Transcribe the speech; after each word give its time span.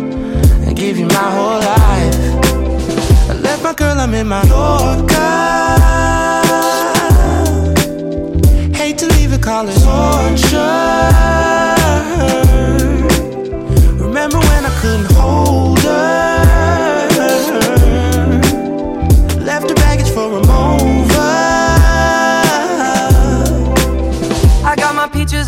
give 0.81 0.97
you 0.97 1.05
my 1.05 1.29
whole 1.37 1.59
life. 1.59 2.15
I 3.29 3.33
left 3.33 3.61
my 3.61 3.71
girl, 3.73 3.99
I'm 3.99 4.13
in 4.15 4.27
my 4.27 4.41
Yorker. 4.51 5.13
Hate 8.75 8.97
to 8.97 9.07
leave 9.15 9.31
it, 9.31 9.43
call 9.43 9.67
it 9.69 9.77
torture. 9.85 10.57
Remember 14.05 14.39
when 14.39 14.65
I 14.65 14.73
couldn't 14.81 15.11
hold 15.11 15.79
her? 15.81 16.40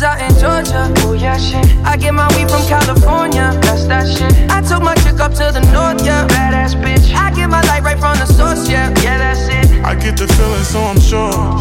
peaches 0.00 0.02
out 0.02 0.20
in 0.20 0.32
Georgia. 0.38 0.92
Oh 1.06 1.12
yeah, 1.12 1.36
shit. 1.36 1.64
I 1.84 1.96
get 1.96 2.14
my 2.14 2.26
weed 2.36 2.48
from 2.50 2.62
California. 2.66 3.52
That's 3.62 3.86
that 3.86 4.06
shit. 4.06 4.50
I 4.50 4.60
took 4.60 4.82
my 4.82 4.94
chick 4.96 5.20
up 5.20 5.32
to 5.34 5.52
the 5.52 5.60
north, 5.72 6.04
yeah. 6.04 6.26
Badass 6.26 6.74
bitch. 6.74 7.14
I 7.14 7.32
get 7.34 7.48
my 7.50 7.62
light 7.62 7.82
right 7.82 7.98
from 7.98 8.18
the 8.18 8.26
source, 8.26 8.68
yeah. 8.68 8.88
Yeah, 9.02 9.18
that's 9.18 9.48
it. 9.48 9.84
I 9.84 9.94
get 9.94 10.16
the 10.16 10.26
feeling, 10.26 10.64
so 10.64 10.80
I'm 10.80 11.00
sure. 11.00 11.60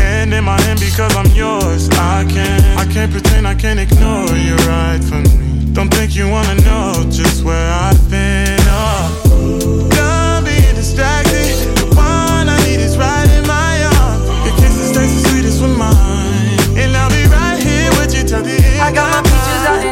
And 0.00 0.32
in 0.32 0.44
my 0.44 0.60
hand 0.62 0.80
because 0.80 1.14
I'm 1.16 1.30
yours. 1.34 1.88
I 1.90 2.26
can't, 2.28 2.64
I 2.78 2.84
can't 2.92 3.10
pretend, 3.10 3.46
I 3.46 3.54
can't 3.54 3.80
ignore 3.80 4.36
you 4.36 4.56
right 4.68 5.02
from 5.02 5.22
me. 5.24 5.72
Don't 5.72 5.92
think 5.92 6.16
you 6.16 6.28
wanna 6.28 6.54
know 6.62 7.04
just 7.10 7.44
where 7.44 7.70
I've 7.72 8.10
been. 8.10 8.58
Oh, 8.68 9.88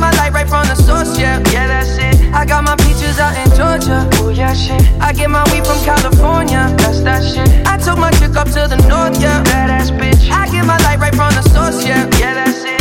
I 0.00 0.02
get 0.02 0.16
my 0.16 0.22
light 0.22 0.32
right 0.32 0.48
from 0.48 0.66
the 0.66 0.74
source, 0.76 1.18
yeah. 1.18 1.42
Yeah, 1.52 1.66
that's 1.66 1.98
it. 1.98 2.32
I 2.32 2.46
got 2.46 2.64
my 2.64 2.74
peaches 2.76 3.18
out 3.20 3.36
in 3.36 3.48
Georgia. 3.54 4.08
Oh 4.14 4.30
yeah, 4.30 4.54
shit. 4.54 4.80
I 4.98 5.12
get 5.12 5.28
my 5.28 5.44
weed 5.52 5.66
from 5.66 5.78
California. 5.84 6.74
That's 6.78 7.02
that 7.02 7.22
shit. 7.22 7.66
I 7.66 7.76
took 7.76 7.98
my 7.98 8.10
chick 8.12 8.34
up 8.34 8.46
to 8.56 8.66
the 8.66 8.78
north, 8.88 9.20
yeah. 9.20 9.42
Badass 9.44 9.90
bitch. 9.92 10.30
I 10.30 10.48
get 10.48 10.64
my 10.64 10.78
light 10.78 11.00
right 11.00 11.14
from 11.14 11.34
the 11.34 11.42
source, 11.52 11.84
yeah. 11.84 12.08
Yeah, 12.18 12.32
that's 12.32 12.64
it. 12.64 12.80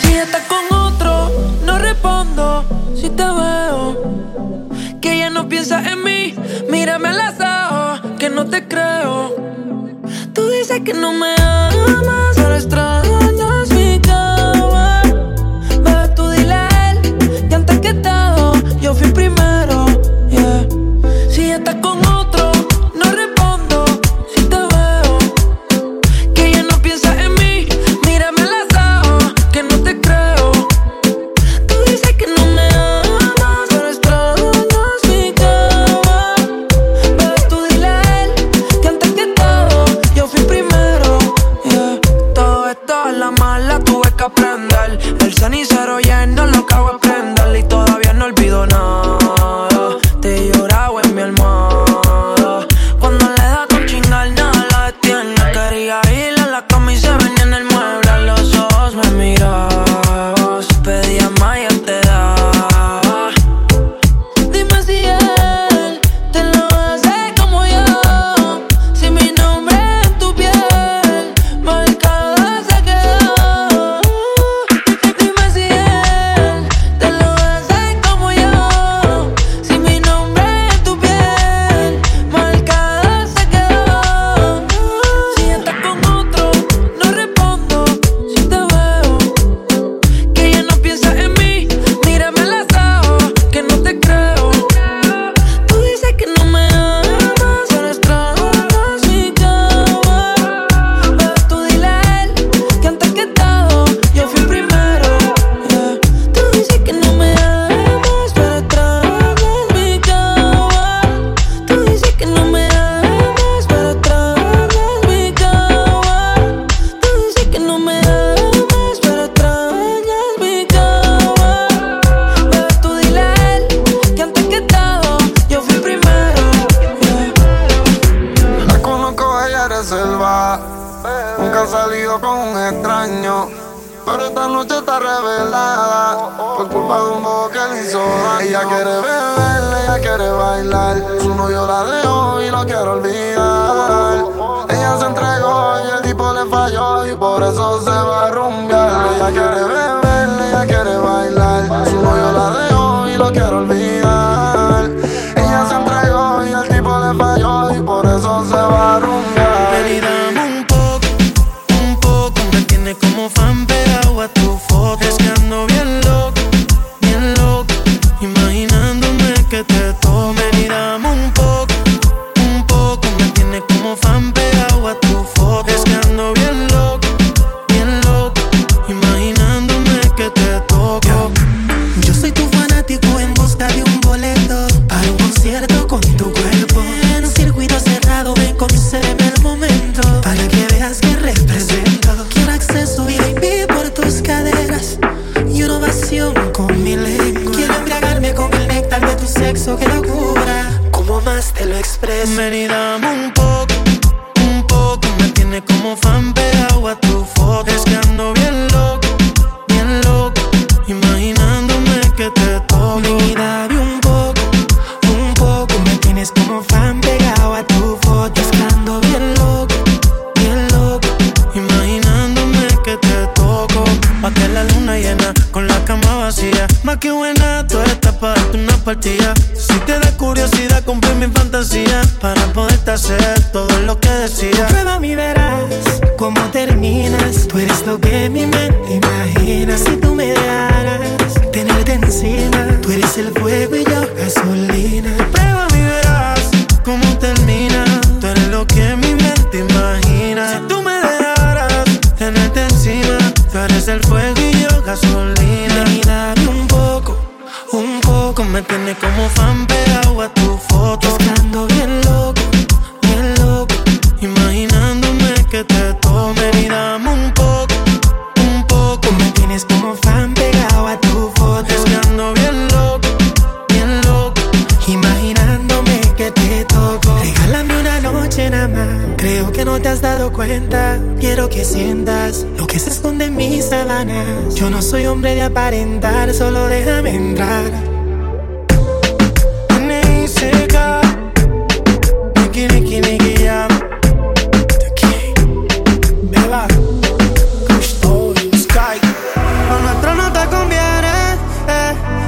Si 0.00 0.14
estás 0.14 0.42
con 0.48 0.64
otro, 0.74 1.30
no 1.64 1.78
respondo 1.78 2.64
si 2.96 3.08
te 3.08 3.22
veo. 3.22 4.28
Que 5.00 5.12
ella 5.12 5.30
no 5.30 5.48
piensa 5.48 5.80
en 5.88 6.02
mí, 6.02 6.34
mírame 6.68 7.10
a 7.10 7.12
los 7.12 7.34
ojos, 7.38 8.18
que 8.18 8.30
no 8.30 8.46
te 8.46 8.66
creo. 8.66 9.36
Tú 10.34 10.48
dices 10.48 10.80
que 10.84 10.92
no 10.92 11.12
me 11.12 11.34
amas, 11.38 12.34
pero 12.34 12.56
extrañas 12.56 13.27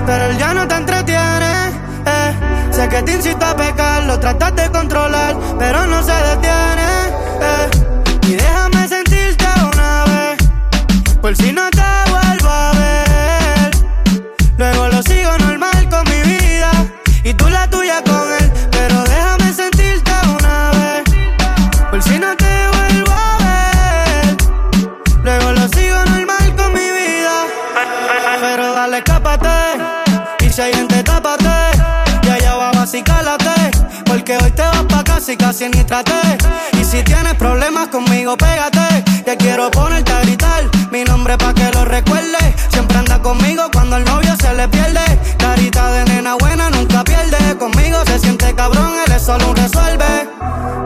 pero 0.07 0.25
él 0.27 0.39
ya 0.39 0.55
no 0.55 0.67
te 0.67 0.75
entretiene. 0.75 1.53
Eh. 2.07 2.33
Sé 2.71 2.89
que 2.89 3.03
te 3.03 3.13
incita 3.13 3.51
a 3.51 3.57
pecar, 3.57 4.05
lo 4.05 4.19
tratas 4.19 4.55
de 4.57 4.71
controlar, 4.71 5.37
pero 5.59 5.87
no 5.87 6.03
se 6.03 6.13
detiene. 6.13 6.89
Eh. 7.43 7.71
Y 8.29 8.33
déjame 8.35 8.89
sentirte 8.89 9.47
una 9.73 10.05
vez, 10.05 11.19
por 11.21 11.37
si 11.37 11.53
no 11.53 11.69
te 11.71 11.90
casi 35.37 35.37
casi 35.37 35.79
ni 35.79 35.85
traté. 35.85 36.13
Y 36.81 36.85
si 36.85 37.03
tienes 37.03 37.35
problemas 37.35 37.89
conmigo, 37.89 38.37
pégate. 38.37 39.03
Te 39.25 39.37
quiero 39.37 39.71
ponerte 39.71 40.13
a 40.13 40.21
gritar 40.21 40.65
mi 40.91 41.05
nombre 41.05 41.37
pa' 41.39 41.55
que 41.55 41.71
lo 41.73 41.85
recuerde. 41.85 42.39
Siempre 42.71 42.99
anda 42.99 43.21
conmigo 43.21 43.71
cuando 43.73 43.97
el 43.97 44.05
novio 44.05 44.35
se 44.41 44.53
le 44.55 44.69
pierde. 44.69 45.05
Carita 45.39 45.93
de 45.93 46.05
nena 46.07 46.35
buena 46.35 46.71
nunca 46.71 47.05
pierde. 47.05 47.57
Conmigo 47.59 47.99
se 48.07 48.19
siente 48.19 48.55
cabrón, 48.55 48.93
él 49.07 49.13
es 49.13 49.23
solo 49.23 49.55
resuelve. 49.55 50.29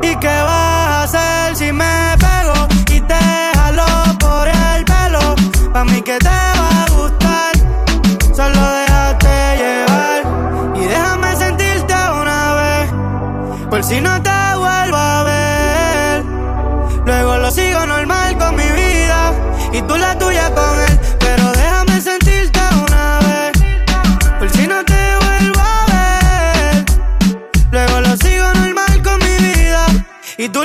¿Y 0.02 0.14
qué 0.16 0.36
vas 0.48 1.14
a 1.14 1.46
hacer 1.46 1.56
si 1.56 1.72
me 1.72 2.16
pego 2.18 2.68
y 2.88 3.00
te 3.00 3.24
jalo 3.54 3.86
por 4.18 4.48
el 4.48 4.84
pelo? 4.84 5.36
Pa' 5.72 5.84
mí 5.84 6.02
que 6.02 6.18
te 6.18 6.53
tú 30.54 30.62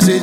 porque 0.00 0.20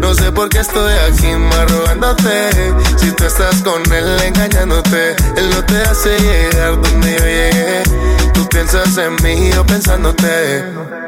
No 0.00 0.14
sé 0.14 0.32
por 0.32 0.48
qué 0.48 0.58
estoy 0.58 0.92
aquí 1.10 1.34
más 1.34 1.70
rogándote. 1.70 2.50
Si 2.96 3.10
tú 3.12 3.24
estás 3.24 3.62
con 3.62 3.82
él 3.92 4.20
engañándote, 4.24 5.16
él 5.36 5.50
no 5.50 5.64
te 5.64 5.80
hace 5.82 6.18
llegar 6.18 6.80
donde 6.80 7.12
yo 7.12 7.24
llegué. 7.24 7.82
Tú 8.32 8.48
piensas 8.48 8.96
en 8.98 9.16
mí, 9.22 9.50
yo 9.52 9.64
pensándote. 9.66 10.64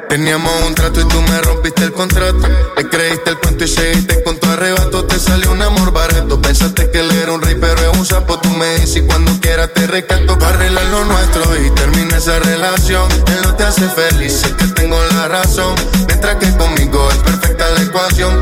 Teníamos 0.09 0.53
un 0.67 0.75
trato 0.75 1.01
y 1.01 1.05
tú 1.05 1.21
me 1.21 1.41
rompiste 1.43 1.85
el 1.85 1.93
contrato. 1.93 2.41
Te 2.77 2.89
creíste 2.89 3.31
el 3.31 3.39
cuento 3.39 3.65
y 3.65 3.69
seguiste 3.69 4.23
con 4.23 4.39
tu 4.39 4.49
arrebato. 4.49 5.05
Te 5.05 5.19
salió 5.19 5.53
un 5.53 5.61
amor 5.61 5.93
barato. 5.93 6.41
Pensaste 6.41 6.91
que 6.91 7.01
él 7.01 7.11
era 7.11 7.33
un 7.33 7.43
rey, 7.43 7.57
pero 7.61 7.79
es 7.93 7.99
un 7.99 8.07
sapo. 8.07 8.39
Tú 8.41 8.49
me 8.51 8.75
dices 8.77 8.97
y 8.97 9.01
cuando 9.03 9.39
quieras 9.41 9.71
te 9.75 9.87
rescato 9.87 10.39
para 10.39 10.55
arreglar 10.55 10.85
lo 10.87 11.05
nuestro 11.05 11.43
y 11.57 11.71
termina 11.73 12.17
esa 12.17 12.39
relación. 12.39 13.11
Él 13.13 13.41
no 13.45 13.55
te 13.55 13.65
hace 13.65 13.89
feliz, 13.89 14.33
sé 14.33 14.53
que 14.57 14.67
tengo 14.69 14.99
la 15.13 15.29
razón. 15.29 15.75
Mientras 16.07 16.37
que 16.37 16.57
conmigo 16.57 17.09
es 17.11 17.19
perfecta 17.19 17.69
la 17.71 17.83
ecuación. 17.83 18.41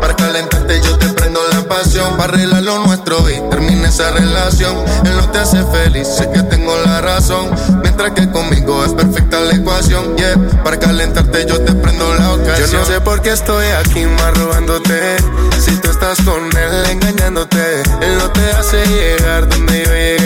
Para 0.00 0.14
calentarte 0.14 0.80
yo 0.80 0.98
te 0.98 1.08
prendo 1.08 1.40
la 1.52 1.62
pasión. 1.62 2.16
Para 2.16 2.34
arreglar 2.34 2.62
lo 2.62 2.78
nuestro 2.86 3.28
y 3.30 3.40
termina 3.50 3.88
esa 3.88 4.10
relación. 4.10 4.76
Él 5.04 5.16
no 5.16 5.30
te 5.30 5.38
hace 5.38 5.64
feliz, 5.64 6.08
sé 6.08 6.30
que 6.30 6.42
tengo 6.42 6.76
la 6.84 7.00
razón. 7.00 7.50
Mientras 7.82 8.12
que 8.12 8.30
conmigo 8.30 8.84
es 8.84 8.92
perfecta 8.92 9.40
la 9.40 9.54
ecuación. 9.54 10.16
Yeah, 10.16 10.36
para 10.62 10.78
calentarte 10.78 11.46
yo 11.46 11.60
te 11.60 11.72
prendo 11.72 12.14
la 12.14 12.34
ocasión. 12.34 12.70
Yo 12.70 12.78
no 12.78 12.84
sé 12.84 13.00
por 13.00 13.22
qué 13.22 13.30
estoy 13.32 13.66
aquí 13.66 14.04
más 14.04 14.36
robándote. 14.38 15.16
Si 15.58 15.76
tú 15.76 15.90
estás 15.90 16.20
con 16.22 16.44
él 16.56 16.90
engañándote, 16.90 17.82
él 18.02 18.18
no 18.18 18.30
te 18.30 18.50
hace 18.52 18.84
llegar 18.86 19.48
donde 19.48 19.84
yo 19.84 19.90
llegué. 19.92 20.25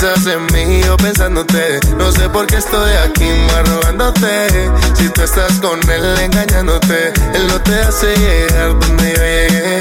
Piensas 0.00 0.26
en 0.28 0.46
mí, 0.46 0.82
yo 0.82 0.96
pensándote. 0.96 1.78
No 1.98 2.10
sé 2.10 2.26
por 2.30 2.46
qué 2.46 2.56
estoy 2.56 2.90
aquí 3.04 3.28
más 3.48 3.68
robándote. 3.68 4.70
Si 4.94 5.10
tú 5.10 5.20
estás 5.20 5.60
con 5.60 5.78
él 5.90 6.18
engañándote, 6.20 7.12
él 7.34 7.46
no 7.46 7.60
te 7.60 7.74
hace 7.80 8.16
llegar 8.16 8.78
donde 8.78 9.12
yo 9.12 9.20
llegué. 9.20 9.80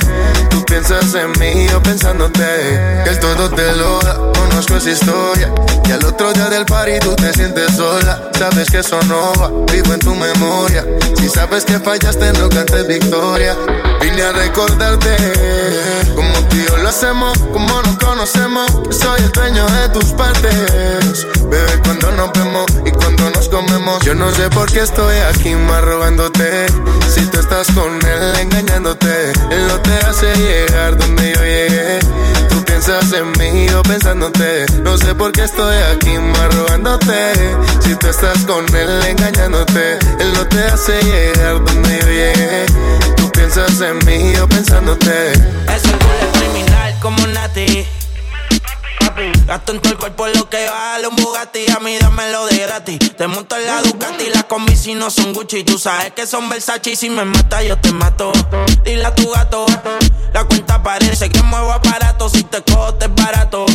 Tú 0.50 0.66
piensas 0.66 1.14
en 1.14 1.32
mí, 1.40 1.70
yo 1.72 1.82
pensándote. 1.82 2.44
Que 3.06 3.12
el 3.12 3.20
todo 3.22 3.50
te 3.50 3.72
lo 3.78 4.02
da, 4.02 4.16
conozco 4.34 4.76
esa 4.76 4.90
historia. 4.90 5.54
Y 5.88 5.92
al 5.94 6.04
otro 6.04 6.34
día 6.34 6.50
del 6.50 6.66
party 6.66 7.00
tú 7.00 7.16
te 7.16 7.32
sientes 7.32 7.78
sola. 7.78 8.30
Sabes 8.38 8.70
que 8.70 8.80
eso 8.80 9.00
no 9.08 9.32
va 9.40 9.50
vivo 9.72 9.94
en 9.94 10.00
tu 10.02 10.14
memoria. 10.14 10.86
Si 11.18 11.30
sabes 11.30 11.64
que 11.64 11.80
fallaste, 11.80 12.34
no 12.34 12.50
cantes 12.50 12.86
victoria. 12.86 13.56
Vine 14.02 14.22
a 14.24 14.34
recordarte 14.34 15.16
como 16.14 16.34
tú 16.50 16.58
y 16.58 16.82
lo 16.82 16.90
hacemos, 16.90 17.38
como 17.54 17.82
nos 17.84 17.98
conocemos. 18.10 18.72
Soy 18.90 19.22
el 19.22 19.32
dueño 19.32 19.66
de 19.68 19.90
tus 19.90 20.06
partes. 20.14 21.28
Bebé, 21.48 21.80
cuando 21.84 22.12
nos 22.14 22.32
vemos 22.34 22.66
y 22.84 22.92
cuando 22.92 23.30
nos 23.30 23.48
comemos. 23.50 24.04
Yo 24.04 24.16
no 24.16 24.32
sé 24.32 24.50
por 24.50 24.72
qué 24.72 24.82
estoy 24.82 25.16
aquí 25.32 25.54
más 25.54 25.82
robándote. 25.84 26.68
Si 27.08 27.26
tú 27.28 27.40
estás 27.40 27.68
con 27.72 27.94
él 28.04 28.36
engañándote, 28.40 29.32
él 29.52 29.68
no 29.68 29.80
te 29.82 29.94
hace 30.08 30.34
llegar 30.36 30.98
donde 30.98 31.34
yo 31.34 31.44
llegué 31.44 32.00
piensas 32.80 33.12
en 33.12 33.32
mí, 33.34 33.68
yo 33.68 33.84
pensándote. 33.84 34.66
No 34.84 34.98
sé 34.98 35.14
por 35.14 35.32
qué 35.32 35.44
estoy 35.44 35.76
aquí 35.94 36.18
más 36.18 36.56
robándote. 36.56 37.34
Si 37.82 37.94
tú 37.96 38.08
estás 38.08 38.46
con 38.46 38.66
él 38.74 39.04
engañándote, 39.06 40.00
él 40.20 40.34
no 40.34 40.48
te 40.48 40.64
hace 40.64 41.02
llegar 41.04 41.64
donde 41.66 42.00
yo 42.00 42.08
llegué. 42.08 42.66
Tú 43.18 43.30
piensas 43.32 43.82
en 43.82 43.98
mí, 44.06 44.34
yo 44.34 44.48
pensándote. 44.48 45.34
Es 45.34 45.84
un 45.84 46.00
criminal 46.40 46.96
como 47.02 47.28
Nati. 47.28 47.99
Gasto 49.46 49.74
en 49.74 49.82
todo 49.82 49.94
el 49.94 50.00
cuerpo 50.00 50.28
lo 50.28 50.50
que 50.50 50.70
vale 50.70 51.08
un 51.08 51.16
Bugatti. 51.16 51.70
A 51.72 51.80
mí 51.80 51.98
dámelo 51.98 52.46
de 52.46 52.58
gratis. 52.60 53.00
Te 53.18 53.28
monto 53.28 53.58
en 53.58 53.66
la 53.66 53.82
Ducati. 53.82 54.30
Las 54.30 54.46
combi 54.46 54.76
si 54.76 54.94
no 54.94 55.10
son 55.10 55.34
Gucci. 55.34 55.64
Tú 55.64 55.78
sabes 55.78 56.12
que 56.14 56.26
son 56.26 56.48
Versace. 56.48 56.92
Y 56.92 56.96
si 56.96 57.10
me 57.10 57.26
mata, 57.26 57.62
yo 57.62 57.78
te 57.78 57.92
mato. 57.92 58.32
Dile 58.86 59.06
a 59.06 59.14
tu 59.14 59.30
gato. 59.30 59.66
La 60.34 60.46
cuenta 60.46 60.82
parece 60.82 61.30
que 61.30 61.42
muevo 61.44 61.72
aparato. 61.74 62.30
Si 62.30 62.44
te 62.44 62.62
cojo, 62.62 62.96
te 62.96 63.06
es 63.06 63.16
barato. 63.16 63.66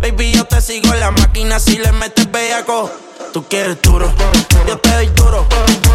Baby, 0.00 0.32
yo 0.32 0.44
te 0.44 0.60
sigo 0.60 0.92
en 0.92 1.00
la 1.00 1.10
máquina 1.10 1.58
si 1.58 1.78
le 1.78 1.90
metes 1.92 2.30
bellaco. 2.30 2.90
Tú 3.32 3.42
quieres 3.48 3.80
duro, 3.80 4.12
yo 4.68 4.76
te 4.76 4.90
doy 4.90 5.06
duro. 5.06 5.46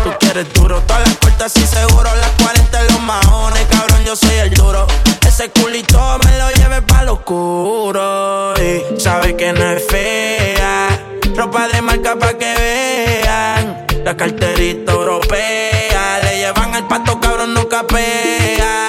Tú 0.04 0.10
quieres 0.19 0.52
duro, 0.54 0.82
todas 0.88 1.08
las 1.08 1.17
puertas 1.17 1.56
y 1.58 1.67
seguro. 1.67 2.10
Las 2.15 2.32
40 2.41 2.84
los 2.86 3.02
maones, 3.02 3.63
cabrón, 3.69 4.04
yo 4.04 4.15
soy 4.15 4.38
el 4.38 4.50
duro. 4.56 4.88
Ese 5.28 5.52
culito 5.52 6.00
me 6.26 6.36
lo 6.39 6.50
lleve 6.50 6.82
pa' 6.82 7.04
lo 7.04 7.13
oscuro. 7.13 8.56
Y 8.58 9.00
sabe 9.00 9.36
que 9.36 9.54
no 9.54 9.63
es 9.69 9.86
fea. 9.88 10.89
Ropa 11.36 11.67
de 11.67 11.80
marca 11.84 12.15
pa' 12.17 12.34
que 12.34 12.56
vean. 12.56 13.86
La 14.04 14.17
carterita 14.17 14.93
europea. 14.93 16.19
Le 16.23 16.38
llevan 16.39 16.73
el 16.73 16.88
pato, 16.88 17.19
cabrón, 17.19 17.54
no 17.54 17.69
capea. 17.69 18.88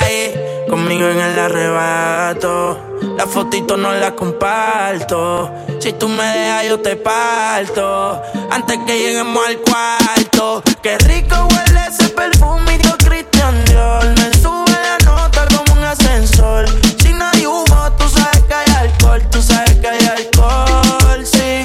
conmigo 0.70 1.06
en 1.06 1.20
el 1.20 1.38
arrebato. 1.38 2.97
La 3.18 3.26
fotito 3.26 3.76
no 3.76 3.92
la 3.94 4.14
comparto. 4.14 5.50
Si 5.80 5.92
tú 5.94 6.08
me 6.08 6.22
dejas, 6.22 6.68
yo 6.68 6.78
te 6.78 6.94
parto. 6.94 8.22
Antes 8.48 8.78
que 8.86 8.96
lleguemos 8.96 9.44
al 9.44 9.58
cuarto. 9.58 10.62
Qué 10.80 10.96
rico 10.98 11.34
huele 11.50 11.80
ese 11.88 12.10
perfume 12.10 12.76
y 12.76 13.04
Christian 13.04 13.64
Dior. 13.64 14.04
Me 14.04 14.32
sube 14.40 14.70
la 14.70 14.98
nota 15.04 15.48
como 15.48 15.80
un 15.80 15.84
ascensor. 15.84 16.66
Si 17.02 17.12
no 17.12 17.24
hay 17.32 17.44
humo, 17.44 17.92
tú 17.98 18.08
sabes 18.08 18.40
que 18.44 18.54
hay 18.54 18.86
alcohol. 18.86 19.20
Tú 19.32 19.42
sabes 19.42 19.74
que 19.78 19.88
hay 19.88 20.06
alcohol, 20.06 21.26
sí. 21.26 21.64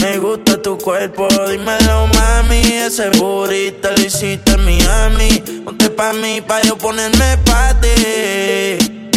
Me 0.00 0.18
gusta 0.18 0.60
tu 0.60 0.76
cuerpo, 0.78 1.28
dímelo, 1.48 2.08
mami. 2.08 2.60
Ese 2.72 3.10
burrito 3.10 3.88
lo 3.92 4.00
hiciste 4.00 4.50
en 4.50 4.64
Miami. 4.64 5.44
Ponte 5.64 5.90
pa' 5.90 6.12
mí, 6.12 6.40
pa' 6.40 6.60
yo 6.62 6.76
ponerme 6.76 7.38
pa' 7.44 7.74
ti. 7.80 9.07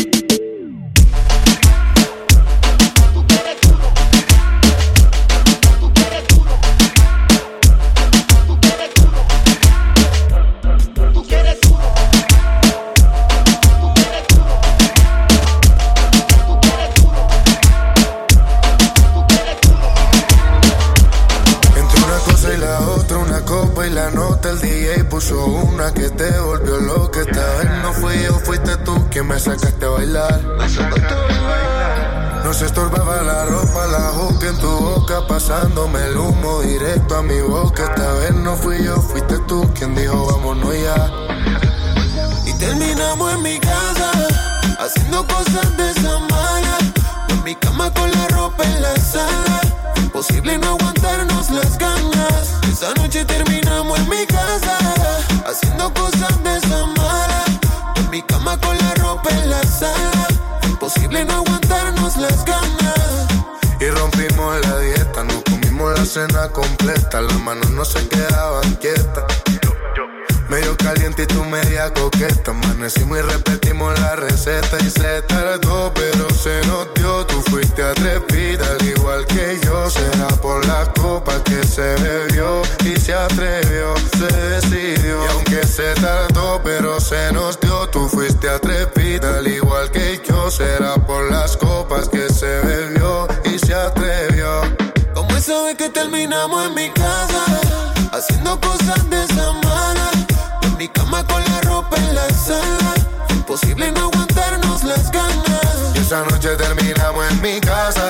La 101.52 101.62
ropa 101.62 101.98
en 101.98 102.16
la 102.16 102.30
sala. 102.30 102.94
Imposible 103.30 103.92
no 103.92 104.02
aguantarnos 104.08 104.84
las 104.84 105.12
ganas. 105.12 105.96
Y 105.96 106.00
esa 106.00 106.24
noche 106.24 106.56
terminamos 106.56 107.32
en 107.32 107.42
mi 107.42 107.60
casa, 107.60 108.08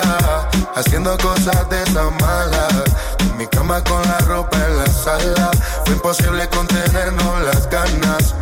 haciendo 0.75 1.17
cosas 1.17 1.69
de 1.69 1.83
esa 1.83 2.09
mala. 2.21 2.67
En 3.19 3.37
mi 3.37 3.47
cama 3.47 3.83
con 3.83 4.01
la 4.03 4.19
ropa 4.19 4.57
en 4.67 4.77
la 4.77 4.87
sala. 4.87 5.51
Fue 5.85 5.93
imposible 5.95 6.47
contenernos 6.49 7.41
las 7.41 7.69
ganas. 7.69 8.35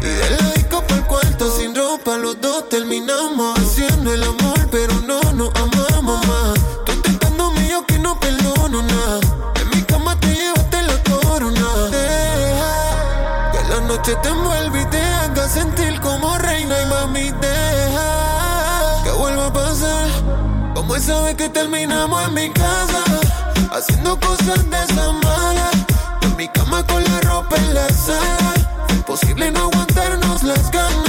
Y 0.00 0.06
de 0.06 0.30
la 0.30 0.50
disco 0.52 0.82
por 0.82 0.98
el 0.98 1.04
cuarto 1.04 1.50
sin 1.56 1.74
ropa, 1.74 2.16
los 2.18 2.40
dos 2.40 2.68
terminamos 2.68 3.58
haciendo 3.58 4.12
el 4.12 4.22
amor, 4.22 4.43
te 14.16 14.28
envuelve 14.28 14.82
y 14.82 14.86
te 14.86 15.02
haga 15.02 15.48
sentir 15.48 16.00
como 16.00 16.38
reina 16.38 16.74
y 16.82 16.86
mami, 16.86 17.30
deja 17.30 19.02
que 19.04 19.10
vuelva 19.10 19.46
a 19.46 19.52
pasar. 19.52 20.08
Como 20.74 20.96
esa 20.96 21.20
vez 21.22 21.34
que 21.36 21.48
terminamos 21.48 22.22
en 22.28 22.34
mi 22.34 22.50
casa, 22.50 23.02
haciendo 23.72 24.18
cosas 24.20 24.68
de 24.70 24.82
esa 24.84 25.12
mala. 25.12 25.70
En 26.22 26.36
mi 26.36 26.48
cama 26.48 26.84
con 26.86 27.02
la 27.04 27.20
ropa 27.20 27.56
en 27.56 27.74
la 27.74 27.88
sala. 27.88 28.54
Imposible 28.90 29.50
no 29.50 29.60
aguantarnos 29.60 30.42
las 30.42 30.70
ganas. 30.70 31.03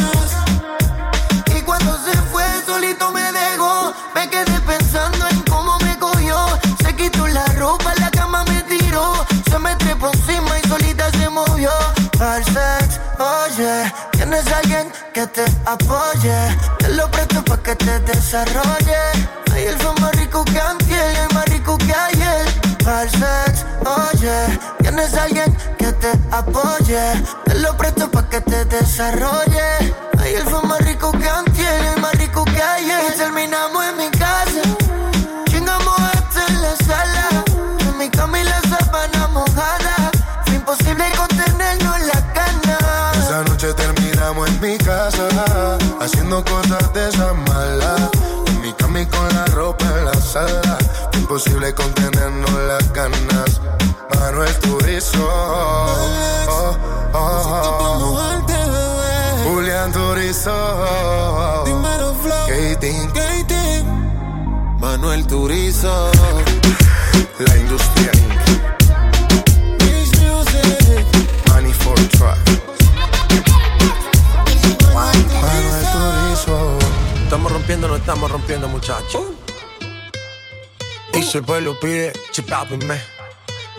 Apoye. 15.65 16.38
Te 16.80 16.89
lo 16.89 17.10
presto 17.10 17.43
pa' 17.43 17.58
que 17.58 17.75
te 17.75 17.99
desarrolle. 17.99 19.01
Ayer 19.54 19.78
fue 19.80 19.93
más 20.01 20.12
rico 20.15 20.43
que 20.45 20.60
antes, 20.60 20.89
y 20.89 21.34
más 21.34 21.45
rico 21.45 21.78
que 21.78 21.93
ayer. 21.93 22.45
Al 22.86 23.10
sex, 23.10 23.65
oye, 23.86 24.60
tienes 24.80 25.13
alguien 25.15 25.56
que 25.78 25.91
te 25.93 26.12
apoye. 26.32 27.23
Te 27.45 27.56
lo 27.56 27.75
presto 27.78 28.10
pa' 28.10 28.28
que 28.30 28.41
te 28.41 28.65
desarrolle. 28.65 29.93
Ayer 30.19 30.43
fue 30.43 30.62
más 30.63 30.80
rico 30.82 31.12
que 31.12 31.30
antes, 31.30 31.55
haciendo 46.26 46.44
cosas 46.46 46.94
de 46.94 47.10
esa 47.10 47.34
mala. 47.34 48.10
En 48.48 48.62
mi 48.62 48.74
cama 48.74 49.02
y 49.02 49.06
con 49.06 49.28
la 49.34 49.46
ropa 49.48 49.86
en 49.86 50.06
la 50.06 50.14
sala, 50.14 50.78
fue 51.12 51.22
imposible 51.22 51.74
contenernos 51.74 52.52
las 52.68 52.94
ganas. 52.94 53.62
Manuel 54.14 54.54
Turizo, 54.60 55.28
oh, 55.28 56.78
oh, 57.14 57.14
oh. 57.14 58.18
Julián 59.44 59.92
Turizo, 59.92 61.64
Dímelo, 61.66 62.16
Flow. 62.16 62.48
Manuel 64.80 65.28
Turizo. 65.28 66.12
la 67.40 67.58
industria 67.58 68.12
estamos 78.06 78.30
rompiendo, 78.30 78.68
muchachos. 78.68 79.24
Y 81.12 81.24
si 81.24 81.39
el 81.39 81.44
pueblo 81.44 81.76
pide, 81.80 82.13
chipápime. 82.32 83.02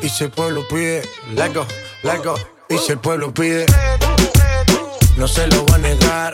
Y 0.03 0.09
si 0.09 0.25
el 0.25 0.31
pueblo 0.31 0.67
pide, 0.67 1.09
let 1.37 1.55
go, 1.55 1.65
let 2.03 2.25
go. 2.25 2.35
Y 2.69 2.77
si 2.77 2.91
el 2.91 2.99
pueblo 2.99 3.33
pide, 3.33 3.67
no 5.17 5.29
se 5.29 5.47
lo 5.47 5.65
va 5.67 5.77
a 5.77 5.79
negar. 5.79 6.33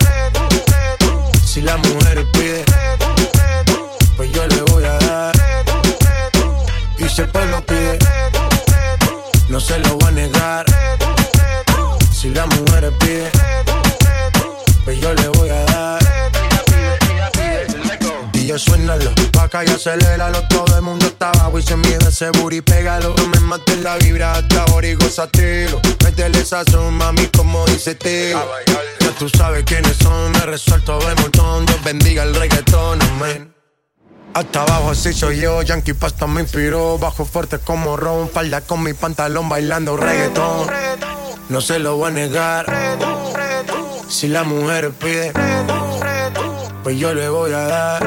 Si 1.45 1.61
la 1.61 1.77
mujer 1.77 2.27
pide, 2.33 2.65
pues 4.17 4.33
yo 4.33 4.47
le 4.47 4.63
voy 4.73 4.85
a 4.85 4.95
dar. 4.95 5.35
Y 6.97 7.07
si 7.11 7.21
el 7.21 7.29
pueblo 7.29 7.61
pide, 7.67 7.99
no 9.51 9.61
se 9.61 9.79
lo 9.81 9.99
va 9.99 10.09
a 10.09 10.13
negar. 10.13 10.65
Si 12.11 12.31
la 12.31 12.47
mujer 12.47 12.91
pide, 13.01 13.31
pues 14.83 14.99
yo 14.99 15.13
le 15.13 15.29
voy 15.29 15.51
a 15.51 15.57
dar. 15.57 15.62
Pa' 19.33 19.45
acá 19.45 19.65
y 19.65 19.71
aceléralo 19.71 20.47
Todo 20.49 20.77
el 20.77 20.83
mundo 20.83 21.07
está 21.07 21.31
abajo 21.31 21.59
y 21.59 21.63
se 21.63 21.75
mide 21.75 21.97
ese 22.07 22.29
booty, 22.31 22.61
pégalo. 22.61 23.15
No 23.17 23.27
me 23.29 23.41
mates 23.41 23.79
la 23.79 23.97
vibra 23.97 24.33
hasta 24.33 24.65
ahora 24.65 24.89
y 24.89 24.95
gozatelo 24.95 25.81
Métele 26.05 26.45
sazón, 26.45 26.95
mami, 26.95 27.29
como 27.29 27.65
dice 27.65 27.95
tío 27.95 28.39
Ya 29.01 29.11
tú 29.19 29.29
sabes 29.31 29.65
quiénes 29.65 29.97
son, 29.97 30.33
me 30.33 30.41
resuelto 30.41 30.99
de 30.99 31.15
montón. 31.15 31.65
Dios 31.65 31.83
bendiga 31.83 32.25
el 32.25 32.35
reggaetón, 32.35 33.01
amén. 33.01 33.55
Hasta 34.35 34.63
abajo 34.63 34.91
así 34.91 35.15
soy 35.15 35.41
yo, 35.41 35.63
Yankee 35.63 35.95
Pasta 35.95 36.27
me 36.27 36.43
inspiró. 36.43 36.99
Bajo 36.99 37.25
fuerte 37.25 37.59
como 37.59 37.97
Ron, 37.97 38.29
falda 38.29 38.61
con 38.61 38.83
mi 38.83 38.93
pantalón 38.93 39.49
bailando 39.49 39.97
reggaetón. 39.97 40.69
No 41.49 41.61
se 41.63 41.79
lo 41.79 41.97
voy 41.97 42.11
a 42.11 42.15
negar. 42.15 42.67
Si 44.09 44.29
la 44.29 44.43
mujer 44.43 44.91
pide 44.91 45.33
pues 46.83 46.99
yo 46.99 47.15
le 47.15 47.29
voy 47.29 47.53
a 47.53 47.61
dar. 47.67 48.03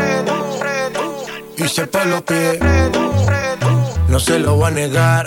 Y 1.57 1.67
si 1.67 1.81
el 1.81 1.87
pueblo 1.89 2.23
pide, 2.25 2.59
no 4.09 4.19
se 4.19 4.39
lo 4.39 4.55
voy 4.55 4.67
a 4.67 4.71
negar. 4.71 5.25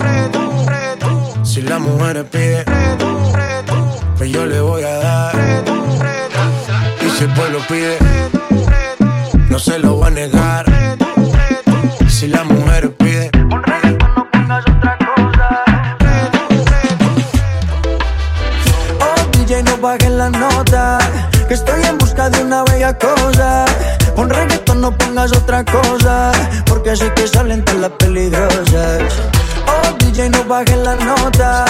Si 1.42 1.62
la 1.62 1.78
mujer 1.78 2.26
pide, 2.26 2.64
pues 4.16 4.30
yo 4.30 4.44
le 4.44 4.60
voy 4.60 4.82
a 4.82 4.98
dar. 4.98 5.34
Y 7.00 7.10
si 7.10 7.24
el 7.24 7.32
pueblo 7.32 7.58
pide, 7.68 7.98
no 9.48 9.58
se 9.58 9.78
lo 9.78 9.94
voy 9.94 10.08
a 10.08 10.10
negar. 10.10 10.66
Si 12.08 12.26
la 12.26 12.44
mujer 12.44 12.94
pide. 12.96 13.30
Oh, 19.00 19.30
DJ, 19.32 19.62
no 19.62 19.76
bajes 19.78 20.10
la 20.10 20.28
nota. 20.28 20.98
Que 21.48 21.54
estoy 21.54 21.82
en 21.84 21.96
busca 21.96 22.28
de 22.28 22.42
una 22.42 22.62
bella 22.78 22.96
cosa. 22.96 23.64
Con 24.14 24.30
reggaetón 24.30 24.80
no 24.80 24.96
pongas 24.96 25.32
otra 25.32 25.64
cosa. 25.64 26.30
Porque 26.66 26.94
sé 26.94 27.12
que 27.14 27.26
salen 27.26 27.64
todas 27.64 27.80
las 27.80 27.90
peligrosas. 27.90 29.02
Oh, 29.66 29.92
DJ, 29.98 30.30
no 30.30 30.44
bajes 30.44 30.78
la 30.78 30.94
nota. 30.94 31.64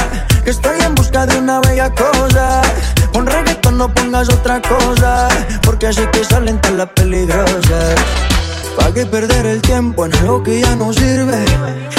Que 0.44 0.50
estoy 0.50 0.78
en 0.80 0.94
busca 0.94 1.24
de 1.26 1.38
una 1.38 1.60
bella 1.60 1.90
cosa. 1.94 2.60
Con 3.12 3.26
reggaetón 3.26 3.78
no 3.78 3.92
pongas 3.94 4.28
otra 4.28 4.60
cosa. 4.60 5.28
Porque 5.62 5.92
sé 5.92 6.08
que 6.10 6.24
salen 6.24 6.60
todas 6.60 6.76
las 6.76 6.88
peligrosas. 6.88 7.94
¿Para 8.76 8.92
qué 8.92 9.06
perder 9.06 9.46
el 9.46 9.62
tiempo 9.62 10.04
en 10.06 10.14
algo 10.16 10.42
que 10.42 10.60
ya 10.60 10.76
no 10.76 10.92
sirve? 10.92 11.42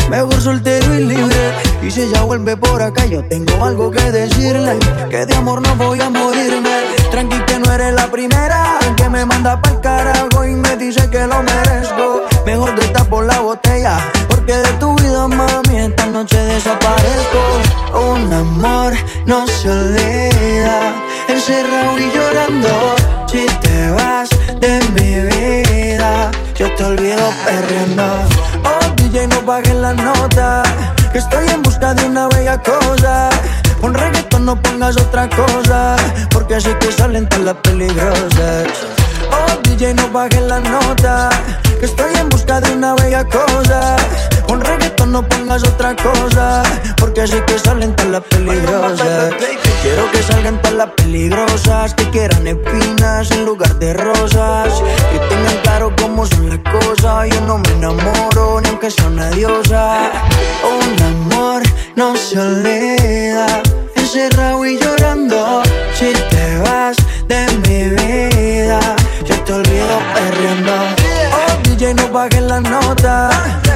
Mejor 0.10 0.40
soltero 0.40 0.94
y 0.94 1.06
libre. 1.06 1.54
Y 1.82 1.90
si 1.90 2.02
ella 2.02 2.22
vuelve 2.22 2.56
por 2.56 2.82
acá, 2.82 3.06
yo 3.06 3.24
tengo 3.24 3.66
algo 3.66 3.90
que 3.90 4.12
decirle. 4.12 4.78
Que 5.10 5.26
de 5.26 5.36
amor 5.36 5.62
no 5.62 5.76
voy 5.76 6.00
a 6.00 6.10
morirme. 6.10 6.99
Tranqui 7.12 7.40
que 7.46 7.60
no 7.60 7.72
eres 7.74 7.94
la 7.94 8.08
primera 8.08 8.78
que 8.96 9.10
me 9.10 9.26
manda 9.26 9.60
pa'l 9.62 9.82
carajo 9.82 10.46
y 10.46 10.54
me 10.56 10.76
dice 10.78 11.10
que 11.10 11.26
lo 11.26 11.42
merezco. 11.42 12.22
Mejor 12.46 12.76
grita 12.76 13.04
por 13.04 13.26
la 13.26 13.40
botella, 13.40 13.98
porque 14.28 14.54
de 14.54 14.72
tu 14.80 14.96
vida, 14.96 15.28
mami, 15.28 15.78
esta 15.78 16.06
noche 16.06 16.38
desaparezco. 16.38 17.42
Un 17.94 18.32
amor 18.32 18.94
no 19.26 19.48
se 19.48 19.70
olvida, 19.70 20.94
encerrado 21.28 22.00
y 22.00 22.12
llorando. 22.12 22.96
Si 23.28 23.46
te 23.62 23.92
vas 23.92 24.30
de 24.60 24.80
mi 24.96 25.12
vida, 25.30 26.32
yo 26.56 26.74
te 26.76 26.84
olvido 26.84 27.26
perreando. 27.46 28.04
Oh, 28.64 28.86
DJ, 28.98 29.28
no 29.28 29.42
bajes 29.42 29.76
la 29.76 29.94
nota, 29.94 30.64
que 31.12 31.18
estoy 31.18 31.48
en 31.50 31.62
busca 31.64 31.94
de 31.94 32.06
una 32.06 32.28
bella 32.28 32.62
cosa. 32.62 33.30
Con 33.82 33.94
reggaetón 33.94 34.46
no 34.46 34.62
pongas 34.62 34.98
otra 34.98 35.30
cosa, 35.30 35.96
porque 36.32 36.56
así 36.56 36.70
que 36.80 36.92
salen 36.92 37.28
todas 37.30 37.46
las 37.46 37.56
peligrosas. 37.56 38.68
Oh, 39.32 39.60
DJ, 39.64 39.94
no 39.94 40.10
bajes 40.10 40.42
la 40.42 40.60
nota, 40.60 41.30
que 41.80 41.86
estoy 41.86 42.14
en 42.16 42.28
busca 42.30 42.60
de 42.60 42.74
una 42.74 42.96
bella 42.96 43.24
cosa. 43.26 43.96
Con 44.48 44.62
reggaetón 44.62 45.12
no 45.12 45.28
pongas 45.28 45.64
otra 45.64 45.96
cosa, 45.96 46.64
porque 46.98 47.22
así 47.22 47.40
que 47.48 47.58
salen 47.58 47.96
todas 47.96 48.12
las 48.12 48.24
peligrosas. 48.24 49.34
Quiero 49.82 50.12
que 50.12 50.24
salgan 50.24 50.62
todas 50.62 50.78
las 50.78 50.90
peligrosas, 50.98 51.94
que 51.94 52.10
quieran 52.10 52.48
espinas 52.48 53.32
en 53.32 53.46
lugar 53.46 53.80
de 53.80 53.94
rosas. 53.94 54.74
Que 55.12 55.20
tengan 55.20 55.58
claro 55.64 55.94
cómo 56.02 56.26
son 56.26 56.50
las 56.50 56.60
cosas, 56.60 57.30
yo 57.30 57.42
no 57.42 57.60
me 57.60 57.70
enamoro 57.70 58.60
ni 58.62 58.70
aunque 58.70 58.92
sea 58.92 59.08
una 59.08 59.30
diosa. 59.30 60.12
Un 60.64 61.02
amor 61.02 61.69
no 62.00 62.16
se 62.16 62.40
olvida, 62.40 63.46
encerrado 63.94 64.66
y 64.66 64.80
llorando. 64.80 65.62
Si 65.94 66.14
te 66.32 66.58
vas 66.60 66.96
de 67.28 67.46
mi 67.64 67.90
vida, 67.90 68.80
yo 69.26 69.36
te 69.44 69.52
olvido 69.52 69.96
perreando. 70.14 70.72
Oh, 71.38 71.62
DJ, 71.64 71.96
no 71.96 72.08
bajes 72.08 72.42
la 72.42 72.62
nota, 72.62 73.30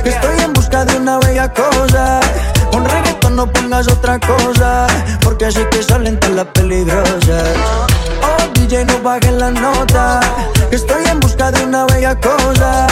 que 0.04 0.12
estoy 0.12 0.40
en 0.40 0.54
busca 0.54 0.86
de 0.86 0.96
una 0.96 1.20
bella 1.20 1.52
cosa. 1.52 2.22
Con 2.72 2.86
reggaetón 2.86 3.36
no 3.36 3.46
pongas 3.52 3.90
otra 3.90 4.18
cosa, 4.20 4.88
porque 5.22 5.52
sé 5.52 5.68
que 5.68 5.84
salen 5.84 6.18
todas 6.18 6.36
las 6.38 6.46
peligrosas. 6.46 7.50
Oh, 8.22 8.43
DJ, 8.64 8.86
no 8.86 9.00
bajes 9.02 9.34
la 9.34 9.52
nota, 9.52 10.22
estoy 10.72 11.04
en 11.12 11.20
busca 11.20 11.52
de 11.52 11.66
una 11.66 11.86
bella 11.88 12.18
cosa. 12.18 12.88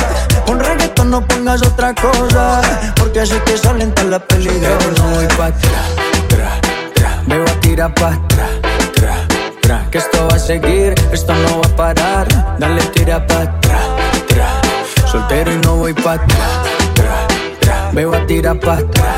Con 0.46 0.60
reggaeton 0.60 1.10
no 1.10 1.26
pongas 1.26 1.62
otra 1.62 1.96
cosa, 1.96 2.62
porque 2.98 3.26
sé 3.26 3.42
que 3.46 3.58
salen 3.58 3.94
todas 3.94 4.10
las 4.10 4.22
peligrosas. 4.24 5.00
No 5.00 5.10
voy 5.12 5.28
pa' 5.38 5.46
atrás, 5.46 5.88
tra, 6.28 6.60
tra, 6.94 7.24
me 7.26 7.38
voy 7.38 7.50
a 7.50 7.60
tirar 7.62 7.94
pa' 7.94 8.10
atrás, 8.10 8.50
tra, 8.94 9.16
tra, 9.62 9.88
que 9.90 10.00
esto 10.00 10.28
va 10.30 10.36
a 10.36 10.40
seguir, 10.40 10.94
esto 11.14 11.34
no 11.34 11.62
va 11.62 11.68
a 11.70 11.76
parar. 11.78 12.58
Dale, 12.60 12.82
tira 12.94 13.26
pa' 13.26 13.44
atrás, 13.44 13.86
tra, 14.28 15.08
soltero 15.10 15.54
y 15.54 15.58
no 15.60 15.78
voy 15.78 15.94
pa' 15.94 16.16
atrás, 16.16 16.68
tra, 16.96 17.28
tra, 17.62 17.92
me 17.94 18.06
voy 18.06 18.18
a 18.18 18.28
tirar 18.28 18.60
pa' 18.60 18.74
atrás 18.74 19.16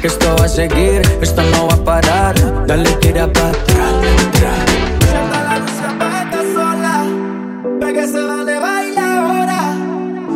que 0.00 0.08
esto 0.08 0.36
va 0.38 0.44
a 0.44 0.48
seguir, 0.48 1.00
esto 1.22 1.40
no 1.40 1.68
va 1.68 1.74
a 1.74 1.84
parar. 1.84 2.66
Dale, 2.66 2.90
tira 3.00 3.32
pa' 3.32 3.48
atrás. 3.48 3.74
Sienta 4.44 4.63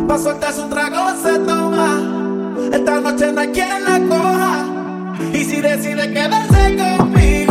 Pa' 0.09 0.17
soltar 0.17 0.51
su 0.51 0.67
trago 0.69 1.15
se 1.21 1.37
toma. 1.37 2.01
Esta 2.73 2.99
noche 2.99 3.31
no 3.31 3.41
hay 3.41 3.49
quien 3.49 3.83
la 3.83 3.99
coja. 4.09 4.65
Y 5.31 5.43
si 5.43 5.61
decide 5.61 6.11
quedarse 6.11 6.75
conmigo, 6.97 7.48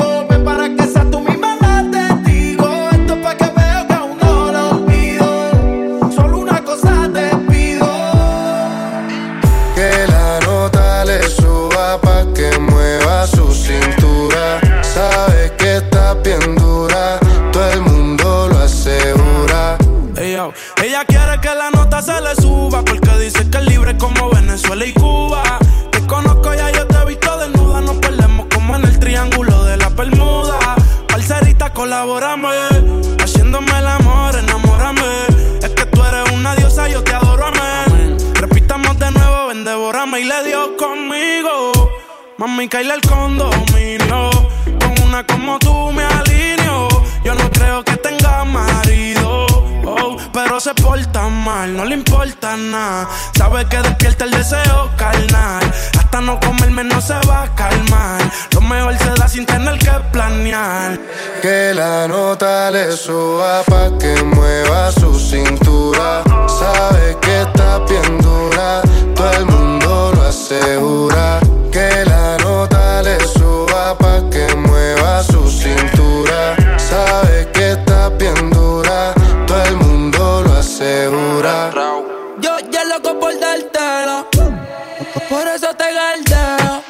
como 23.99 24.31
Venezuela 24.31 24.87
y 24.87 24.93
Cuba. 24.93 25.43
Te 25.91 26.07
conozco 26.07 26.55
ya 26.55 26.71
yo 26.71 26.87
te 26.87 26.97
he 26.97 27.05
visto 27.05 27.37
desnuda, 27.39 27.81
nos 27.81 27.97
perdemos 27.97 28.47
como 28.55 28.77
en 28.77 28.85
el 28.85 28.99
triángulo 28.99 29.65
de 29.65 29.77
la 29.77 29.89
Bermuda. 29.91 30.59
Parcerita, 31.09 31.73
colaborame, 31.73 32.49
haciéndome 33.23 33.79
el 33.79 33.87
amor, 33.87 34.37
enamórame. 34.37 35.27
Es 35.63 35.71
que 35.71 35.87
tú 35.87 36.03
eres 36.05 36.31
una 36.33 36.55
diosa, 36.55 36.89
yo 36.89 37.03
te 37.03 37.13
adoro, 37.13 37.47
amén. 37.47 38.17
Repitamos 38.35 38.99
de 38.99 39.11
nuevo, 39.11 39.49
ven, 39.49 39.65
devórame 39.65 40.21
y 40.21 40.25
le 40.25 40.45
dio 40.45 40.77
conmigo. 40.77 41.73
Mami, 42.39 42.69
caíle 42.69 42.95
el 42.95 43.01
condominio. 43.03 44.31
Con 44.81 45.07
una 45.07 45.27
como 45.27 45.59
tú 45.59 45.93
me 45.93 46.05
alineo. 46.05 46.89
Yo 47.25 47.35
no 47.35 47.51
creo 47.51 47.85
que 47.85 47.97
tenga 47.97 48.45
marido. 48.45 48.88
Pero 50.41 50.61
se 50.61 50.73
porta 50.73 51.29
mal, 51.29 51.77
no 51.77 51.85
le 51.85 51.97
importa 51.97 52.57
nada. 52.57 53.09
Sabe 53.37 53.67
que 53.67 53.79
despierta 53.79 54.25
el 54.25 54.31
deseo 54.31 54.89
carnal. 54.97 55.65
Hasta 55.99 56.21
no 56.21 56.39
comerme 56.39 56.85
no 56.85 57.01
se 57.01 57.15
va 57.29 57.43
a 57.43 57.55
calmar. 57.57 58.21
Lo 58.53 58.61
mejor 58.61 58.97
se 58.99 59.11
da 59.19 59.27
sin 59.27 59.45
tener 59.45 59.77
que 59.81 59.91
planear. 60.13 60.97
Que 61.43 61.75
la 61.75 62.07
nota 62.07 62.71
le 62.71 62.93
suba 62.93 63.65
pa' 63.65 63.91
que 63.99 64.23
mueva 64.23 64.93
su 64.93 65.19
cintura. 65.19 66.23
Sabe 66.47 67.17
que 67.21 67.43
está 67.43 67.81
bien 67.81 68.19
todo 69.17 69.33
el 69.33 69.47
mundo 69.47 70.13
lo 70.15 70.23
asegura. 70.23 71.41
Que 71.73 72.05
la 72.07 72.37
nota 72.39 73.03
le 73.03 73.19
suba 73.27 73.99
pa' 73.99 74.23
que 74.31 74.47
mueva 74.55 75.21
su 75.25 75.51
cintura. 75.51 76.55
Sabe 76.77 77.49
que 77.53 77.73
está 77.73 78.09
bien 78.11 78.58
Yo 80.81 82.57
ya 82.71 82.85
loco 82.85 83.19
por 83.19 83.33
dártelo. 83.41 84.29
Por 85.29 85.49
eso 85.49 85.75
te 85.75 85.93
galdeo. 85.93 86.83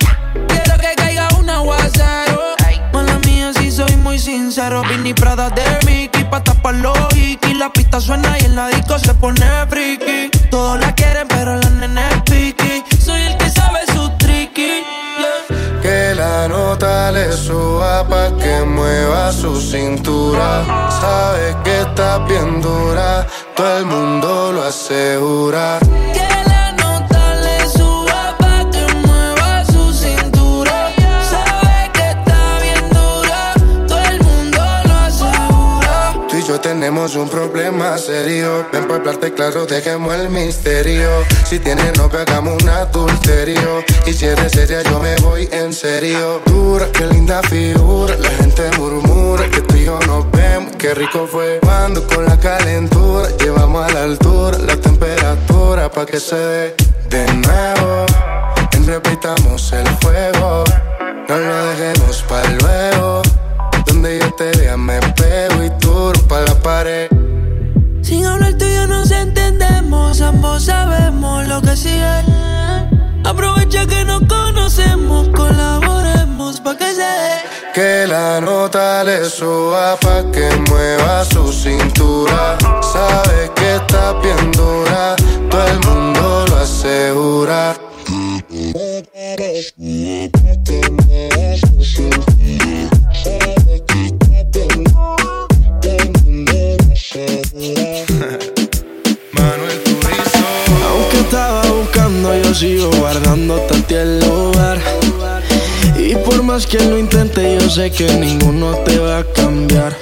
Quiero 0.46 0.79
que 0.79 0.94
caiga 0.94 1.29
un 1.38 1.48
aguacero. 1.48 2.55
Mala 2.92 3.18
mía, 3.24 3.51
si 3.55 3.70
soy 3.70 3.96
muy 3.96 4.18
sincero. 4.18 4.83
Vini 4.90 5.14
Prada 5.14 5.48
de 5.48 5.64
Mickey 5.87 6.24
pa' 6.24 6.44
tapar 6.44 6.74
los 6.74 6.98
hikis. 7.16 7.57
La 7.57 7.72
pista 7.72 7.98
suena 7.98 8.38
y 8.38 8.44
en 8.44 8.57
la 8.57 8.68
disco 8.68 8.98
se 8.98 9.14
pone 9.14 9.46
friki. 9.70 10.31
Todos 10.51 10.79
la 10.79 10.94
quieren, 10.94 11.27
pero 11.27 11.57
la 11.57 11.70
nena 11.70 12.11
es 12.11 12.22
piqui. 12.31 12.85
Soy 13.03 13.22
el 13.22 13.38
que 13.38 13.48
sabe 13.48 13.81
su 13.94 14.11
tricky. 14.18 14.83
yeah. 15.18 15.81
Que 15.81 16.14
la 16.14 16.46
nota 16.46 17.11
le 17.11 17.33
suba 17.33 18.07
pa' 18.07 18.37
que 18.37 18.64
mueva 18.66 19.33
su 19.33 19.59
cintura. 19.59 20.88
Sabe 21.01 21.57
que 21.64 21.81
está 21.81 22.18
bien 22.18 22.61
dura, 22.61 23.27
todo 23.59 23.79
el 23.79 23.87
mundo 23.87 24.53
lo 24.53 24.62
asegura. 24.62 25.81
Tenemos 36.59 37.14
un 37.16 37.29
problema 37.29 37.97
serio. 37.99 38.66
Ven 38.73 38.85
para 38.87 39.01
hablarte 39.01 39.33
claro, 39.33 39.66
dejemos 39.66 40.14
el 40.14 40.29
misterio. 40.29 41.09
Si 41.44 41.59
tienes 41.59 41.97
novio, 41.97 42.21
hagamos 42.21 42.62
un 42.62 42.68
adulterio. 42.68 43.85
Y 44.07 44.12
si 44.12 44.27
eres 44.27 44.53
seria, 44.53 44.83
yo 44.83 45.01
me 45.01 45.16
voy 45.16 45.49
en 45.53 45.73
serio. 45.73 46.40
Dura, 46.47 46.87
qué 46.92 47.07
linda 47.07 47.42
figura. 47.42 48.16
La 48.16 48.31
gente 48.31 48.71
murmura 48.79 49.49
que 49.51 49.61
tú 49.62 49.77
y 49.77 49.85
yo 49.85 49.99
nos 50.07 50.31
vemos. 50.31 50.73
Qué 50.79 50.94
rico 50.94 51.27
fue 51.27 51.59
cuando 51.62 52.07
con 52.07 52.25
la 52.25 52.38
calentura 52.38 53.29
llevamos 53.38 53.90
a 53.90 53.92
la 53.92 54.03
altura 54.05 54.59
la 54.59 54.77
temperatura 54.77 55.90
pa' 55.90 56.07
que 56.07 56.21
se 56.21 56.37
dé 56.37 56.75
de 57.11 57.27
nuevo. 57.35 58.07
Repitamos 58.87 59.73
el 59.73 59.87
fuego. 60.01 60.64
No 61.29 61.37
lo 61.37 61.66
dejemos 61.66 62.23
para 62.29 62.49
luego. 62.51 63.27
Donde 64.00 64.20
yo 64.20 64.32
te 64.34 64.56
vea 64.56 64.76
me 64.76 65.00
pego 65.00 65.64
y 65.64 65.70
tú 65.80 66.12
pa' 66.28 66.42
la 66.42 66.54
pared. 66.62 67.08
Sin 68.00 68.24
hablar 68.24 68.54
tú 68.56 68.64
y 68.64 68.76
yo 68.76 68.87
nos 68.87 69.11
entendemos, 69.11 70.20
ambos 70.20 70.66
sabemos 70.66 71.48
lo 71.48 71.61
que 71.61 71.76
sigue. 71.76 72.22
Aprovecha 73.24 73.87
que 73.87 74.04
nos 74.04 74.22
conocemos, 74.28 75.28
colaboremos 75.30 76.61
pa' 76.61 76.76
que 76.76 76.94
se 76.94 77.11
dé. 77.22 77.34
Que 77.74 78.06
la 78.06 78.40
nota 78.40 79.02
le 79.02 79.24
suba 79.24 79.96
pa' 79.96 80.30
que 80.30 80.48
mueva 80.70 81.24
su 81.24 81.52
cintura. 81.52 82.56
Sabe 82.80 83.50
que 83.56 83.76
está 83.78 84.12
bien 84.20 84.52
dura, 84.52 85.16
todo 85.50 85.66
el 85.66 85.80
mundo 85.80 86.44
lo 86.50 86.56
asegura. 86.58 87.74
Manuel. 99.33 99.83
Aunque 100.88 101.20
estaba 101.20 101.62
buscando, 101.62 102.42
yo 102.42 102.54
sigo 102.54 102.90
guardándote 103.00 103.96
a 103.96 104.02
el 104.02 104.20
lugar. 104.20 104.78
Y 105.98 106.14
por 106.14 106.42
más 106.44 106.66
que 106.66 106.78
lo 106.78 106.96
intente, 106.96 107.59
yo 107.61 107.68
sé 107.68 107.90
que 107.90 108.07
ninguno 108.14 108.76
te 108.85 109.00
va 109.00 109.18
a 109.18 109.24
cambiar. 109.24 109.96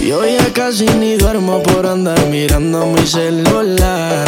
Yo 0.00 0.26
ya 0.26 0.52
casi 0.52 0.86
ni 0.86 1.14
duermo 1.14 1.62
por 1.62 1.86
andar 1.86 2.26
mirando 2.26 2.86
mi 2.86 3.06
celular. 3.06 4.26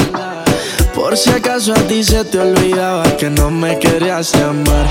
Por 0.94 1.16
si 1.16 1.30
acaso 1.30 1.72
a 1.72 1.82
ti 1.88 2.04
se 2.04 2.24
te 2.24 2.38
olvidaba 2.38 3.16
que 3.16 3.28
no 3.28 3.50
me 3.50 3.76
querías 3.78 4.32
llamar. 4.34 4.86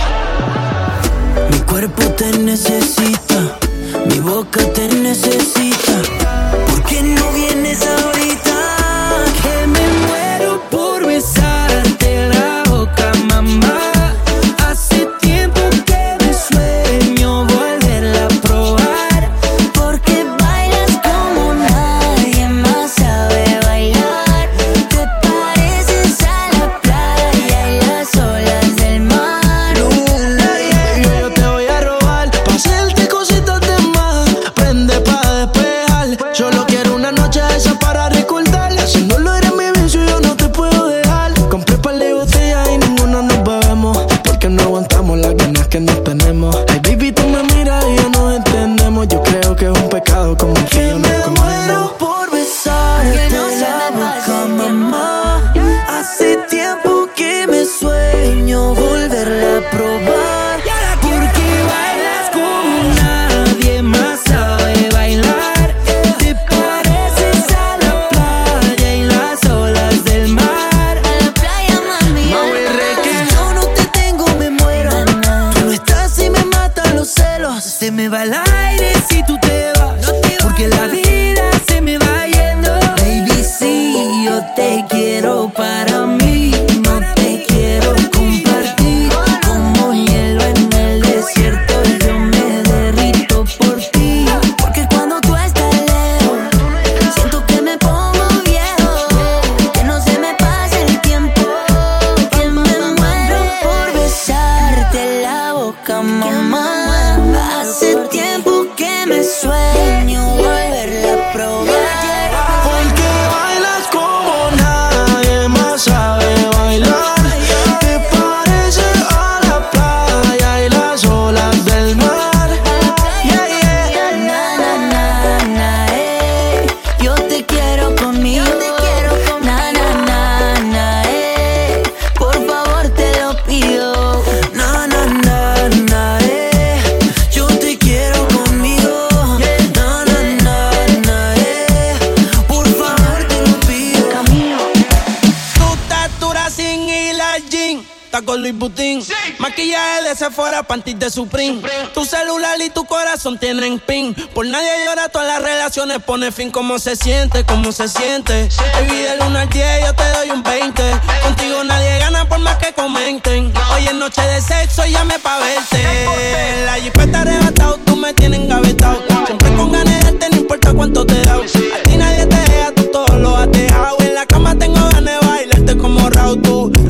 De 151.00 151.10
Supreme. 151.10 151.62
Tu 151.94 152.06
celular 152.06 152.60
y 152.62 152.70
tu 152.70 152.86
corazón 152.86 153.38
tienen 153.38 153.80
pin. 153.80 154.14
Por 154.34 154.46
nadie 154.46 154.70
llora, 154.86 155.10
todas 155.10 155.28
las 155.28 155.42
relaciones 155.42 156.00
pone 156.04 156.32
fin. 156.32 156.52
¿Cómo 156.52 156.80
se 156.80 156.96
siente? 156.96 157.44
¿Cómo 157.44 157.72
se 157.72 157.88
siente? 157.88 158.50
Baby, 158.74 159.02
del 159.02 159.22
1 159.22 159.40
al 159.40 159.50
10 159.50 159.86
yo 159.86 159.94
te 159.94 160.12
doy 160.12 160.30
un 160.32 160.44
20. 160.44 160.84
Contigo 161.24 161.64
nadie 161.64 162.00
gana 162.00 162.28
por 162.28 162.40
más 162.40 162.58
que 162.58 162.74
comenten. 162.74 163.54
Hoy 163.74 163.86
es 163.86 163.94
noche 163.94 164.22
de 164.22 164.42
sexo 164.42 164.86
y 164.86 164.92
llame 164.92 165.20
pa' 165.20 165.40
verte. 165.40 166.66
La 166.66 166.74
jipeta 166.76 167.22
arrebatado, 167.22 167.78
tú 167.86 167.96
me 167.96 168.14
tienes 168.14 168.40
engavetado. 168.40 169.02
Siempre 169.26 169.54
con 169.56 169.72
ganas 169.72 170.20
de 170.20 170.30
no 170.30 170.38
importa 170.38 170.74
cuánto 170.74 171.06
te 171.06 171.24
da. 171.26 171.36
A 171.36 171.84
ti 171.84 171.98
nadie 171.98 172.21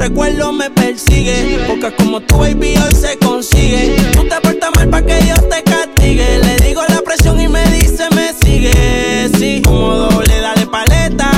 recuerdo 0.01 0.51
me 0.51 0.69
persigue. 0.71 1.63
Porque 1.67 1.93
como 1.95 2.19
tu 2.21 2.39
baby, 2.39 2.75
hoy 2.77 2.95
se 2.95 3.15
Tú 3.17 4.27
te 4.27 4.41
portas 4.41 4.69
mal 4.75 4.89
pa' 4.89 5.01
que 5.01 5.15
Dios 5.21 5.39
te 5.49 5.63
castigue. 5.63 6.39
Le 6.39 6.55
digo 6.57 6.81
la 6.89 7.01
presión 7.01 7.39
y 7.39 7.47
me 7.47 7.63
dice, 7.67 8.07
me 8.15 8.33
sigue. 8.33 9.29
Sí, 9.37 9.61
como 9.63 9.95
doble, 9.95 10.39
dale 10.39 10.65
paleta. 10.65 11.29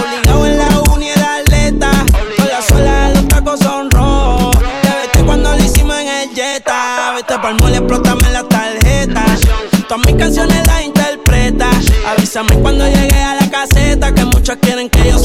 Obligado 0.00 0.46
en 0.46 0.58
la 0.58 0.68
uni 0.92 1.08
era 1.10 1.36
atleta. 1.36 1.90
Sola, 2.36 2.62
sola, 2.68 3.10
los 3.10 3.28
tacos 3.28 3.60
son 3.60 3.90
rojos. 3.90 4.56
Te 4.82 4.88
vete 4.88 5.24
cuando 5.24 5.50
lo 5.54 5.62
hicimos 5.62 5.96
en 5.98 6.08
el 6.08 6.34
Jetta. 6.34 7.12
Vete 7.16 7.38
pa'l 7.38 7.56
mole, 7.60 7.76
explótame 7.76 8.30
la 8.32 8.42
tarjeta. 8.44 9.24
Todas 9.88 10.06
mis 10.06 10.16
canciones 10.16 10.66
las 10.66 10.84
interpreta. 10.84 11.70
Avísame 12.06 12.54
cuando 12.56 12.86
llegue 12.86 13.22
a 13.22 13.34
la 13.34 13.50
caseta. 13.50 14.14
Que 14.14 14.24
muchos 14.24 14.56
quieren 14.60 14.88
que 14.88 15.10
yo 15.10 15.18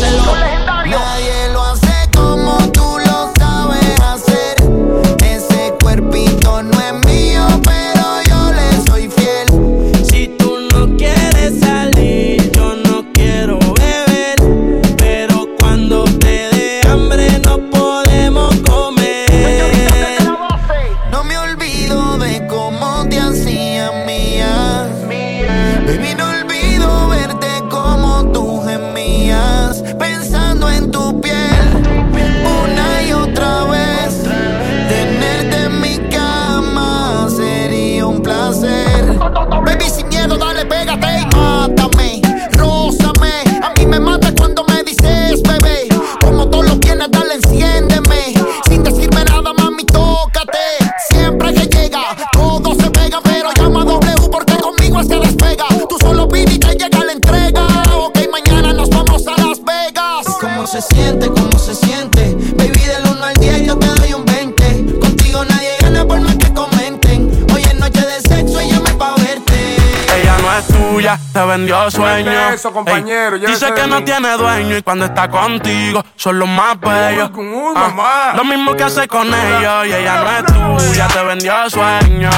Eso, 72.54 72.72
compañero, 72.72 73.38
Dice 73.38 73.74
que 73.74 73.88
no 73.88 74.04
tiene 74.04 74.32
dueño 74.38 74.78
y 74.78 74.82
cuando 74.82 75.06
está 75.06 75.30
contigo 75.30 76.04
son 76.16 76.40
los 76.40 76.50
más 76.50 76.80
bellos. 76.80 77.32
Ah, 77.76 78.34
lo 78.36 78.44
mismo 78.44 78.76
que 78.76 78.84
hace 78.84 79.08
con 79.08 79.28
ellos 79.28 79.88
y 79.88 79.94
ella 79.94 80.24
no 80.24 80.78
es 80.78 80.86
tuya, 80.88 81.08
te 81.08 81.24
vendió 81.24 81.70
sueño. 81.70 82.30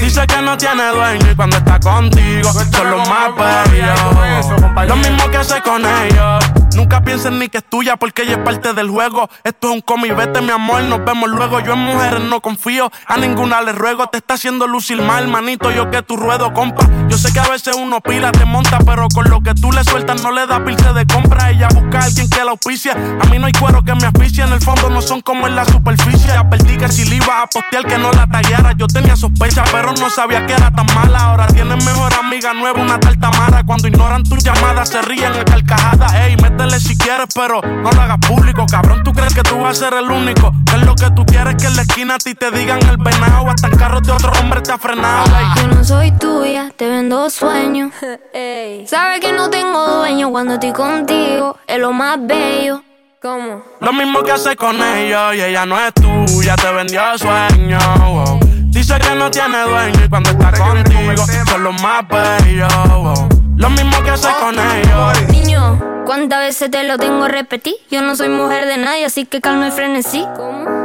Dice 0.00 0.26
que 0.26 0.42
no 0.42 0.56
tiene 0.56 0.88
dueño 0.88 1.30
y 1.30 1.34
cuando 1.34 1.56
está 1.56 1.80
contigo 1.80 2.50
son 2.52 2.90
los 2.90 3.08
más 3.08 3.30
bellos. 3.36 4.88
Lo 4.88 4.96
mismo 4.96 5.30
que 5.30 5.36
hace 5.36 5.60
con 5.62 5.84
ellos. 5.84 6.44
Nunca 6.76 7.02
piensen 7.02 7.38
ni 7.38 7.48
que 7.48 7.58
es 7.58 7.64
tuya 7.64 7.96
porque 7.96 8.22
ella 8.22 8.32
es 8.32 8.38
parte 8.38 8.74
del 8.74 8.90
juego. 8.90 9.30
Esto 9.44 9.68
es 9.68 9.74
un 9.74 9.80
cómic, 9.80 10.14
vete 10.14 10.42
mi 10.42 10.50
amor, 10.50 10.82
nos 10.82 11.02
vemos 11.04 11.30
luego. 11.30 11.60
Yo 11.60 11.72
en 11.72 11.78
mujeres 11.78 12.20
no 12.20 12.42
confío, 12.42 12.92
a 13.06 13.16
ninguna 13.16 13.62
le 13.62 13.72
ruego. 13.72 14.06
Te 14.08 14.18
está 14.18 14.34
haciendo 14.34 14.66
lucir 14.66 15.00
mal, 15.00 15.26
manito, 15.26 15.70
yo 15.70 15.90
que 15.90 16.02
tu 16.02 16.18
ruedo 16.18 16.52
compra. 16.52 16.86
Yo 17.08 17.16
sé 17.16 17.32
que 17.32 17.40
a 17.40 17.48
veces 17.48 17.74
uno 17.74 18.02
pila, 18.02 18.30
te 18.30 18.44
monta, 18.44 18.78
pero 18.84 19.08
con 19.14 19.30
lo 19.30 19.40
que 19.40 19.54
tú 19.54 19.72
le 19.72 19.84
sueltas 19.84 20.22
no 20.22 20.32
le 20.32 20.46
da 20.46 20.62
pilce 20.64 20.92
de 20.92 21.06
compra. 21.06 21.50
Ella 21.50 21.68
busca 21.74 22.00
a 22.00 22.04
alguien 22.04 22.28
que 22.28 22.44
la 22.44 22.50
auspicia. 22.50 22.92
A 22.92 23.26
mí 23.26 23.38
no 23.38 23.46
hay 23.46 23.52
cuero 23.52 23.82
que 23.82 23.94
me 23.94 24.06
asfixie, 24.06 24.44
en 24.44 24.52
el 24.52 24.60
fondo 24.60 24.90
no 24.90 25.00
son 25.00 25.22
como 25.22 25.46
en 25.46 25.56
la 25.56 25.64
superficie. 25.64 26.26
Ya 26.26 26.48
perdí 26.48 26.76
que 26.76 26.88
si 26.88 27.06
le 27.06 27.16
iba 27.16 27.40
a 27.40 27.46
postear 27.46 27.86
que 27.86 27.96
no 27.96 28.12
la 28.12 28.26
tallara. 28.26 28.72
Yo 28.76 28.86
tenía 28.86 29.16
sospecha, 29.16 29.64
pero 29.72 29.94
no 29.94 30.10
sabía 30.10 30.44
que 30.46 30.52
era 30.52 30.70
tan 30.70 30.86
mala. 30.94 31.20
Ahora 31.20 31.46
tienes 31.46 31.82
mejor 31.84 32.12
amiga 32.14 32.52
nueva, 32.52 32.82
una 32.82 33.00
tal 33.00 33.18
Tamara. 33.18 33.64
Cuando 33.64 33.88
ignoran 33.88 34.22
tus 34.24 34.44
llamadas, 34.44 34.90
se 34.90 35.00
ríen 35.00 35.34
en 35.34 35.44
carcajada. 35.44 36.26
Ey, 36.26 36.36
métele 36.66 36.80
si 36.80 36.96
quieres, 36.96 37.26
pero 37.34 37.60
no 37.62 37.90
lo 37.90 38.00
hagas 38.00 38.18
público. 38.26 38.66
Cabrón, 38.70 39.02
tú 39.04 39.12
crees 39.12 39.34
que 39.34 39.42
tú 39.42 39.58
vas 39.58 39.80
a 39.80 39.84
ser 39.86 39.94
el 39.94 40.10
único. 40.10 40.52
es 40.74 40.82
lo 40.82 40.94
que 40.94 41.10
tú 41.10 41.24
quieres 41.24 41.56
que 41.56 41.66
en 41.66 41.76
la 41.76 41.82
esquina 41.82 42.14
a 42.14 42.18
ti 42.18 42.34
te 42.34 42.50
digan 42.50 42.80
el 42.88 42.96
venado. 42.96 43.48
Hasta 43.48 43.68
el 43.68 43.76
carro 43.76 44.00
de 44.00 44.12
otro 44.12 44.32
hombre 44.40 44.60
te 44.60 44.72
ha 44.72 44.78
frenado. 44.78 45.26
Yo 45.56 45.68
no 45.68 45.84
soy 45.84 46.12
tuya, 46.12 46.70
te 46.76 46.88
vendo 46.88 47.30
sueños. 47.30 47.92
Sabes 48.86 49.20
que 49.20 49.32
no 49.32 49.50
tengo 49.50 49.98
dueño 49.98 50.30
cuando 50.30 50.54
estoy 50.54 50.72
contigo. 50.72 51.58
Es 51.66 51.78
lo 51.78 51.92
más 51.92 52.18
bello. 52.20 52.82
¿Cómo? 53.20 53.62
Lo 53.80 53.92
mismo 53.92 54.22
que 54.22 54.32
hace 54.32 54.56
con 54.56 54.80
ellos 54.80 55.34
y 55.34 55.40
ella 55.40 55.66
no 55.66 55.76
es 55.80 55.92
tuya, 55.94 56.54
te 56.54 56.70
vendió 56.70 57.00
sueño 57.18 57.78
no 59.16 59.30
tiene 59.30 59.62
dueño 59.62 60.04
y 60.04 60.08
cuando 60.08 60.30
está 60.30 60.52
contigo 60.52 61.24
son 61.46 61.62
los 61.62 61.82
más 61.82 62.06
bellos. 62.08 62.72
Lo 63.56 63.70
mismo 63.70 64.02
que 64.02 64.10
hace 64.10 64.28
con 64.40 64.54
ellos. 64.58 65.28
Niño, 65.28 65.95
¿cuántas 66.06 66.38
veces 66.38 66.70
te 66.70 66.84
lo 66.84 66.96
tengo 66.96 67.24
a 67.24 67.28
repetir? 67.28 67.74
Yo 67.90 68.00
no 68.00 68.16
soy 68.16 68.28
mujer 68.28 68.66
de 68.66 68.78
nadie, 68.78 69.04
así 69.04 69.26
que 69.26 69.40
calma 69.40 69.68
y 69.68 69.70
frenesí. 69.72 70.20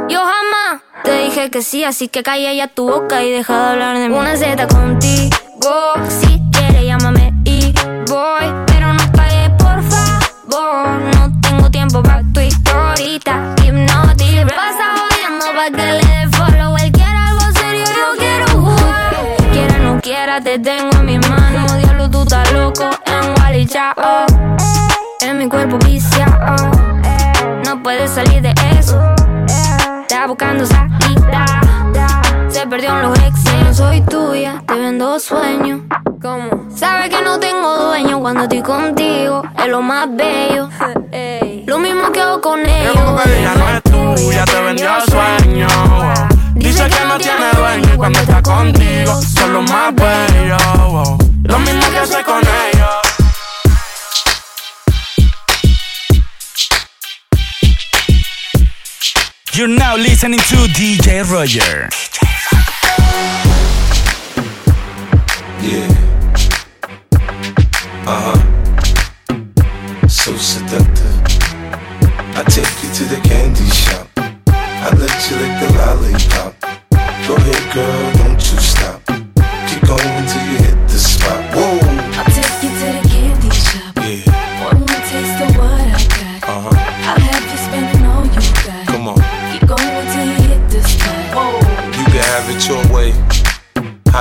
Yo 0.08 0.18
jamás 0.18 0.82
te 1.04 1.16
dije 1.22 1.50
que 1.50 1.62
sí, 1.62 1.84
así 1.84 2.08
que 2.08 2.22
calla 2.22 2.52
ya 2.52 2.68
tu 2.68 2.88
boca 2.88 3.22
y 3.22 3.30
deja 3.30 3.56
de 3.56 3.70
hablar 3.70 3.98
de 3.98 4.08
mí. 4.08 4.14
Una 4.14 4.36
Z 4.36 4.66
contigo, 4.66 5.34
si 6.08 6.42
quieres 6.52 6.84
llámame 6.84 7.32
y 7.44 7.72
voy. 8.08 8.44
Pero 8.66 8.92
no 8.92 9.12
calles, 9.12 9.50
por 9.58 9.82
favor. 9.82 11.00
No 11.16 11.40
tengo 11.40 11.70
tiempo 11.70 12.02
para 12.02 12.22
tu 12.34 12.40
historita. 12.40 13.54
Hipnotic, 13.64 14.54
pasa 14.54 14.94
jodiendo 14.96 15.46
pa' 15.54 15.70
que 15.70 15.86
le 15.86 16.06
dé 16.06 16.28
follow. 16.36 16.76
Él 16.76 16.92
quiere 16.92 17.16
algo 17.16 17.58
serio, 17.58 17.84
yo 17.86 18.18
quiero 18.18 18.46
jugar. 18.48 19.16
Quiera 19.52 19.78
no 19.78 20.00
quiera, 20.00 20.40
te 20.40 20.58
tengo 20.58 20.90
en 20.96 21.04
mi 21.06 21.18
mano. 21.18 21.66
Diablo, 21.78 22.10
tú 22.10 22.22
estás 22.22 22.52
loco 22.52 22.90
en 23.06 23.40
Wally 23.40 23.66
Chao. 23.66 24.61
Mi 25.42 25.48
cuerpo 25.48 25.76
viciado. 25.78 26.70
No 27.64 27.82
puedes 27.82 28.12
salir 28.12 28.40
de 28.42 28.54
eso. 28.78 28.96
Está 30.02 30.28
buscando 30.28 30.64
salida. 30.64 31.44
Se 32.48 32.64
perdió 32.68 32.90
en 32.90 33.02
los 33.02 33.18
ex. 33.18 33.34
No 33.64 33.74
soy 33.74 34.02
tuya, 34.02 34.62
te 34.64 34.74
vendo 34.74 35.18
sueños. 35.18 35.80
¿Cómo? 36.22 36.68
Sabes 36.72 37.10
que 37.10 37.20
no 37.22 37.40
tengo 37.40 37.76
dueño 37.76 38.20
cuando 38.20 38.44
estoy 38.44 38.62
contigo. 38.62 39.42
Es 39.58 39.66
lo 39.66 39.82
más 39.82 40.06
bello. 40.14 40.68
Lo 41.66 41.78
mismo 41.78 42.12
que 42.12 42.20
hago 42.20 42.40
con 42.40 42.60
ellos. 42.60 42.94
Ella 43.26 43.54
no 43.56 43.68
es 43.68 43.82
tuya, 43.82 44.44
te 44.44 44.62
vendió 44.62 44.90
sueño. 45.08 45.66
Dice 46.54 46.88
que 46.88 47.04
no 47.04 47.18
tiene 47.18 47.50
dueño 47.56 47.94
y 47.94 47.96
cuando 47.96 48.20
está 48.20 48.40
contigo 48.42 49.20
son 49.20 49.54
los 49.54 49.68
más 49.68 49.92
bellos. 49.92 50.62
Lo 51.42 51.58
mismo 51.58 51.82
que 51.90 51.98
hace 51.98 52.22
con 52.22 52.38
ellos. 52.38 53.11
You're 59.54 59.68
now 59.68 59.96
listening 59.96 60.38
to 60.38 60.56
DJ 60.72 61.30
Roger. 61.30 61.86
Yeah. 65.60 65.88
Uh 68.06 68.32
huh. 68.32 70.08
So 70.08 70.34
seductive. 70.38 71.18
I 72.34 72.42
take 72.44 72.82
you 72.82 72.90
to 72.94 73.04
the 73.04 73.20
candy 73.28 73.68
shop. 73.68 74.08
I 74.46 74.88
let 74.96 75.30
you 75.30 75.36
lick 75.36 75.54
the 75.60 75.68
lollipop. 75.76 76.52
Go 77.28 77.36
ahead, 77.36 77.74
girl, 77.74 78.12
don't 78.24 78.52
you 78.52 78.58
stop. 78.58 79.21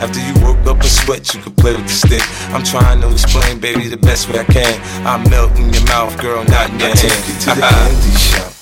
After 0.00 0.20
you 0.20 0.34
work 0.44 0.58
up 0.66 0.80
a 0.80 0.88
sweat, 0.88 1.32
you 1.34 1.40
can 1.40 1.54
play 1.54 1.72
with 1.74 1.86
the 1.86 1.92
stick. 1.92 2.22
I'm 2.54 2.62
trying 2.64 3.00
to 3.02 3.10
explain, 3.10 3.60
baby, 3.60 3.88
the 3.88 3.96
best 3.98 4.28
way 4.28 4.38
I 4.40 4.44
can. 4.44 4.74
I 5.06 5.16
melt 5.28 5.52
in 5.58 5.72
your 5.72 5.84
mouth, 5.86 6.16
girl, 6.20 6.44
not 6.44 6.70
in 6.70 6.78
your 6.80 6.88
I 6.90 6.96
hand. 6.96 6.98
take 6.98 7.28
you 7.28 7.34
to 7.44 7.50
the 7.54 7.62
candy 7.72 8.14
shop. 8.18 8.52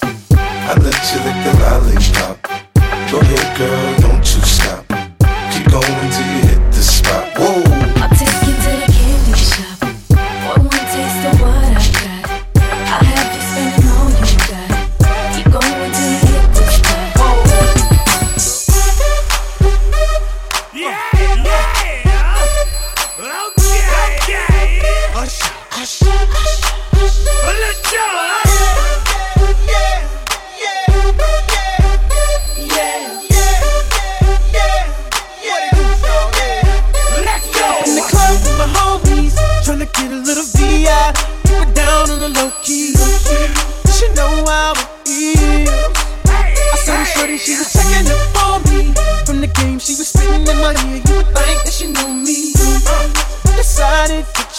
I 0.69 0.73
let 0.85 1.01
you 1.11 1.19
lick 1.25 1.39
the 1.47 1.53
lollipop. 1.63 2.37
Go 3.11 3.21
ahead, 3.21 3.57
girl, 3.57 3.89
don't 4.05 4.21
you 4.21 4.43
stop. 4.45 4.85
Keep 5.53 5.65
going 5.73 6.09
till 6.13 6.28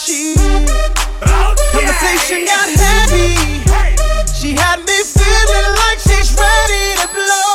To 0.09 0.15
cheat. 0.15 0.37
Conversation 1.71 2.45
got 2.45 2.67
heavy. 2.67 3.61
She 4.33 4.55
had 4.55 4.79
me 4.79 5.03
feeling 5.03 5.69
like 5.75 5.99
she's 5.99 6.33
ready 6.33 6.95
to 7.01 7.07
blow. 7.13 7.48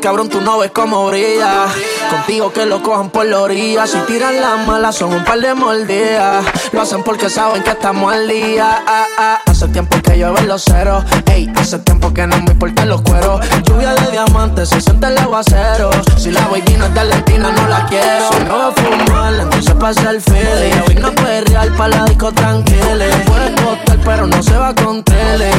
Cabrón, 0.00 0.28
tú 0.28 0.40
no 0.40 0.58
ves 0.58 0.70
cómo 0.72 1.06
brilla. 1.08 1.66
Contigo 2.10 2.52
que 2.52 2.66
lo 2.66 2.82
cojan 2.82 3.10
por 3.10 3.26
la 3.26 3.40
orilla. 3.40 3.86
Si 3.86 3.98
tiran 4.00 4.40
las 4.40 4.66
malas, 4.66 4.96
son 4.96 5.12
un 5.12 5.24
par 5.24 5.40
de 5.40 5.54
mordidas. 5.54 6.44
Lo 6.72 6.82
hacen 6.82 7.02
porque 7.04 7.28
saben 7.30 7.62
que 7.62 7.70
estamos 7.70 8.12
al 8.12 8.26
día. 8.26 8.82
Ah, 8.86 9.06
ah. 9.18 9.38
Hace 9.46 9.68
tiempo 9.68 9.96
que 10.02 10.16
llueven 10.16 10.48
los 10.48 10.64
ceros. 10.64 11.04
Ey, 11.30 11.52
hace 11.56 11.78
tiempo 11.78 11.89
que 12.12 12.26
no 12.26 12.36
me 12.38 12.50
importan 12.50 12.88
los 12.88 13.02
cueros. 13.02 13.40
Lluvia 13.64 13.94
de 13.94 14.10
diamantes, 14.10 14.68
se 14.68 14.80
siente 14.80 15.06
el 15.06 15.18
aguacero. 15.18 15.90
Si 16.16 16.30
la 16.30 16.46
baby 16.48 16.74
no 16.78 16.86
es 16.86 16.94
de 16.94 17.00
Argentina, 17.00 17.50
no 17.50 17.68
la 17.68 17.86
quiero. 17.86 18.30
Si 18.32 18.44
no 18.44 18.58
va 18.58 18.68
a 18.68 18.72
fumar, 18.72 19.34
entonces 19.34 19.74
pasa 19.74 20.10
el 20.10 20.20
feeling. 20.20 20.82
Hoy 20.88 20.94
no 20.96 21.12
puede 21.12 21.42
real 21.42 21.72
para 21.76 21.96
la 21.96 22.04
disco 22.04 22.32
tranquila. 22.32 23.04
Puede 23.26 23.54
costar, 23.54 23.98
pero 24.04 24.26
no 24.26 24.42
se 24.42 24.56
va 24.56 24.74
con 24.74 25.02
tele. 25.02 25.50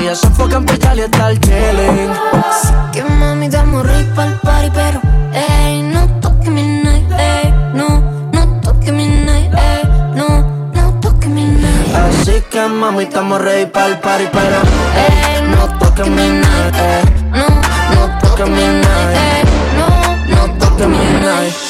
Ella 0.00 0.14
se 0.14 0.26
enfoca 0.26 0.56
en 0.56 0.66
picar 0.66 0.96
y 0.96 1.00
estar 1.00 1.32
chilling. 1.40 2.10
Que 2.92 3.02
mami, 3.04 3.48
damos 3.48 3.86
rey 3.86 4.04
pa'l 4.14 4.38
party, 4.40 4.70
pero 4.74 5.00
ey, 5.32 5.82
no 5.82 6.06
toque 6.20 6.50
mi 6.50 6.62
night, 6.62 7.10
ey, 7.18 7.54
no, 7.74 8.00
no 8.32 8.60
toque 8.60 8.92
mi 8.92 9.06
night, 9.08 9.52
ey, 9.54 9.82
no, 10.14 10.28
no. 10.72 10.96
Así 11.96 12.42
que 12.50 12.66
mami, 12.66 13.04
estamos 13.04 13.40
ready 13.40 13.66
pa'l 13.66 13.98
party, 14.00 14.28
pero 14.32 14.56
ey, 14.96 15.42
no 15.48 15.75
toque 15.96 16.10
mi 16.10 16.22
ey, 16.22 17.04
no, 17.32 17.46
no 17.94 18.18
toque 18.20 18.44
mi 18.44 18.60
ey, 18.60 19.44
no, 19.78 19.88
no 20.28 20.58
toque 20.58 20.86
mi. 20.86 21.65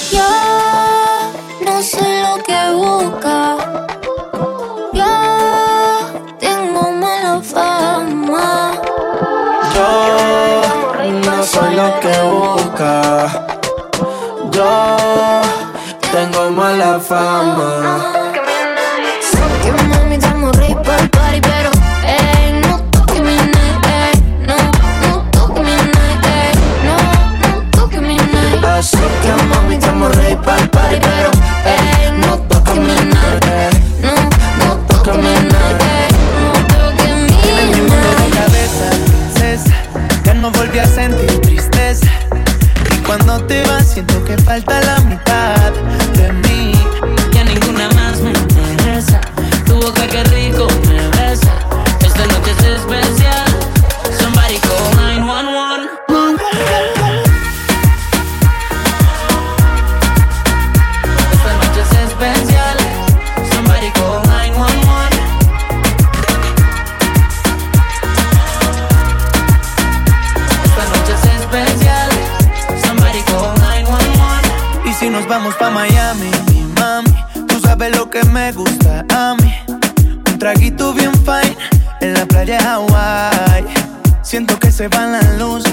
Siento 84.23 84.59
que 84.59 84.73
se 84.73 84.89
van 84.89 85.13
las 85.13 85.39
luces 85.39 85.73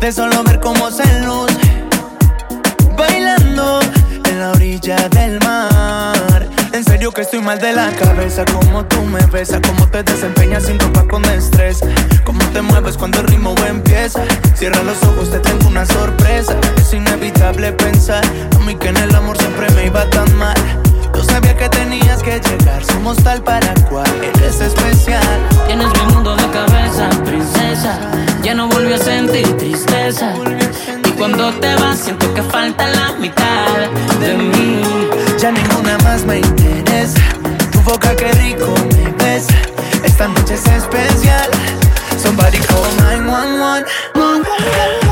de 0.00 0.10
solo 0.10 0.42
ver 0.44 0.60
cómo 0.60 0.90
se 0.90 1.04
luce. 1.22 1.54
Bailando 2.96 3.80
en 4.24 4.40
la 4.40 4.50
orilla 4.52 5.08
del 5.10 5.38
mar. 5.40 6.48
En 6.72 6.84
serio 6.84 7.12
que 7.12 7.22
estoy 7.22 7.40
mal 7.40 7.58
de 7.60 7.72
la 7.72 7.90
cabeza. 7.92 8.44
Como 8.44 8.84
tú 8.86 9.02
me 9.02 9.24
besas, 9.26 9.60
como 9.66 9.86
te 9.88 10.02
desempeñas 10.02 10.64
sin 10.64 10.78
ropa 10.78 11.06
con 11.06 11.24
estrés. 11.26 11.80
Cómo 12.24 12.42
te 12.46 12.62
mueves 12.62 12.96
cuando 12.96 13.20
el 13.20 13.26
ritmo 13.26 13.54
empieza. 13.68 14.22
Cierra 14.54 14.82
los 14.82 15.02
ojos, 15.02 15.30
te 15.30 15.38
tengo 15.40 15.68
una 15.68 15.84
sorpresa. 15.84 16.56
Es 16.78 16.92
inevitable 16.92 17.72
pensar 17.72 18.24
a 18.54 18.58
mí 18.60 18.74
que 18.74 18.88
en 18.88 18.96
el 18.96 19.14
amor 19.14 19.36
siempre 19.38 19.70
me 19.70 19.86
iba 19.86 20.08
tan 20.10 20.34
mal. 20.36 20.56
Yo 21.16 21.24
sabía 21.24 21.56
que 21.56 21.66
tenías 21.70 22.22
que 22.22 22.38
llegar. 22.38 22.84
Somos 22.84 23.16
tal 23.24 23.42
para 23.42 23.72
cual. 23.88 24.06
Eres 24.22 24.60
especial. 24.60 25.22
Tienes 25.66 25.88
mi 25.88 26.12
mundo 26.12 26.36
de 26.36 26.46
cabeza, 26.50 27.08
princesa. 27.24 27.98
Ya 28.42 28.52
no 28.52 28.68
volví 28.68 28.92
a 28.92 28.98
sentir 28.98 29.56
tristeza. 29.56 30.34
Y 31.06 31.10
cuando 31.12 31.54
te 31.54 31.74
vas, 31.76 32.00
siento 32.00 32.34
que 32.34 32.42
falta 32.42 32.86
la 32.88 33.12
mitad 33.12 33.88
de 34.20 34.34
mí. 34.34 34.82
Ya 35.38 35.52
ninguna 35.52 35.96
más 36.04 36.22
me 36.26 36.40
interesa. 36.40 37.18
Tu 37.72 37.80
boca 37.80 38.14
que 38.14 38.30
rico 38.32 38.74
me 38.94 39.10
besa. 39.24 39.54
Esta 40.04 40.28
noche 40.28 40.52
es 40.52 40.66
especial. 40.66 41.48
Somebody 42.22 42.58
call 42.58 42.94
911. 42.98 45.05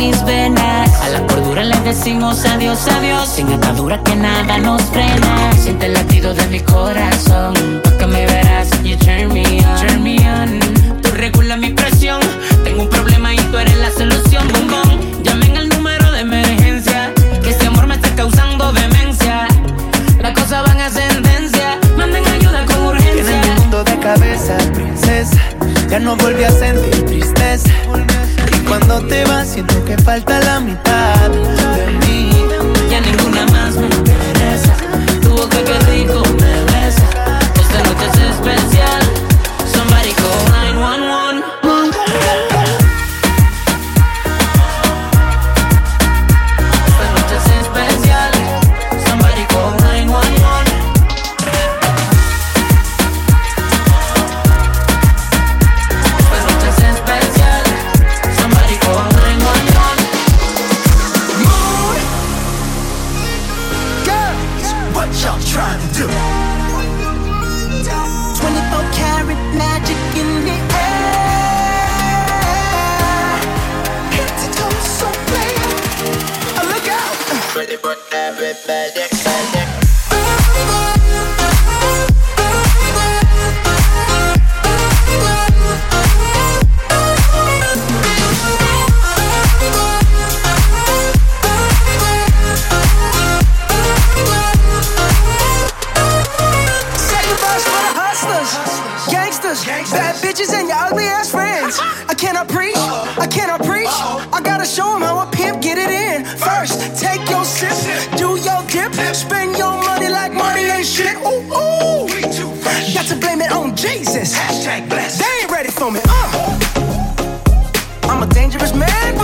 Mis 0.00 0.24
venas. 0.24 0.90
A 1.02 1.08
la 1.10 1.26
cordura 1.26 1.62
le 1.62 1.76
decimos 1.80 2.46
adiós, 2.46 2.88
adiós. 2.88 3.28
Sin 3.28 3.52
atadura 3.52 4.02
que 4.02 4.16
nada 4.16 4.56
nos 4.58 4.82
frena. 4.84 5.52
Siente 5.62 5.86
el 5.86 5.92
latido 5.92 6.32
de 6.32 6.46
mi 6.46 6.60
corazón. 6.60 7.52
Porque 7.84 8.06
me 8.06 8.24
verás, 8.26 8.70
you 8.82 8.96
turn 8.96 9.28
me 9.32 9.44
on. 9.44 9.86
Turn 9.86 10.02
me 10.02 10.16
on. 10.36 10.58
Tú 11.02 11.10
regulas 11.12 11.58
mi 11.58 11.70
presión. 11.70 12.20
Tengo 12.64 12.82
un 12.82 12.88
problema 12.88 13.34
y 13.34 13.38
tú 13.50 13.58
eres 13.58 13.76
la 13.76 13.90
solución. 13.92 14.48
Boom, 14.52 14.68
boom. 14.68 15.22
Llamen 15.22 15.56
al 15.58 15.68
número 15.68 16.10
de 16.12 16.20
emergencia. 16.20 17.12
Que 17.42 17.50
este 17.50 17.66
amor 17.66 17.86
me 17.86 17.96
está 17.96 18.08
causando 18.16 18.72
demencia. 18.72 19.46
Las 20.18 20.32
cosas 20.32 20.64
van 20.66 20.80
a 20.80 20.86
ascendencia. 20.86 21.78
Manden 21.98 22.26
ayuda 22.26 22.64
con 22.64 22.86
urgencia. 22.86 23.22
Tienes 23.22 23.48
mi 23.48 23.60
mundo 23.60 23.84
de 23.84 23.98
cabeza, 23.98 24.56
princesa. 24.72 25.40
Ya 25.90 25.98
no 25.98 26.16
volví 26.16 26.44
a 26.44 26.50
sentir 26.52 26.99
cuando 28.90 29.08
te 29.08 29.24
vas, 29.24 29.48
siento 29.48 29.84
que 29.84 29.96
falta 29.98 30.40
la 30.40 30.58
mitad 30.58 31.30
de 31.30 31.86
mí. 32.06 32.30
Ya 32.90 33.00
ninguna 33.00 33.46
más 33.46 33.76
me 33.76 33.86
interesa. 33.86 34.74
Tu 35.22 35.28
boca 35.30 35.62
que 35.62 35.78
rico 35.90 36.22
me 36.40 36.64
besa. 36.72 37.04
Esta 37.60 37.82
noche 37.84 38.06
es 38.06 38.34
especial. 38.34 38.69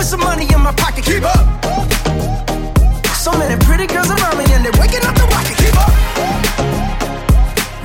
Some 0.07 0.21
money 0.21 0.47
in 0.53 0.61
my 0.61 0.71
pocket. 0.71 1.03
Keep 1.03 1.23
up. 1.23 1.45
So 3.11 3.31
many 3.33 3.59
pretty 3.65 3.87
girls 3.87 4.09
around 4.09 4.37
me 4.37 4.45
and 4.53 4.63
they're 4.63 4.79
waking 4.79 5.03
up 5.03 5.15
the 5.15 5.27
rocket. 5.35 5.57
Keep 5.59 5.75
up. 5.75 5.91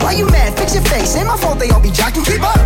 Why 0.00 0.12
you 0.12 0.26
mad? 0.30 0.56
Fix 0.56 0.74
your 0.74 0.84
face. 0.84 1.16
Ain't 1.16 1.26
my 1.26 1.36
fault 1.36 1.58
they 1.58 1.70
all 1.70 1.80
be 1.80 1.90
jocking. 1.90 2.24
Keep 2.24 2.42
up. 2.42 2.60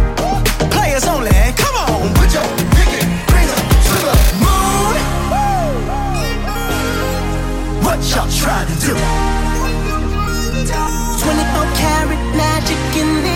Players 0.70 1.07
only. 1.07 1.30
Come 1.57 1.74
on, 1.74 2.12
put 2.20 2.34
your 2.36 2.44
pinky 2.76 3.00
finger 3.32 3.61
to 3.88 3.96
the 4.04 4.14
moon. 4.44 4.96
What 7.80 7.98
y'all 8.12 8.28
trying 8.28 8.68
to 8.68 8.76
do? 8.84 8.92
24 11.24 11.64
karat 11.80 12.22
magic 12.36 12.80
in 13.00 13.09
the 13.24 13.36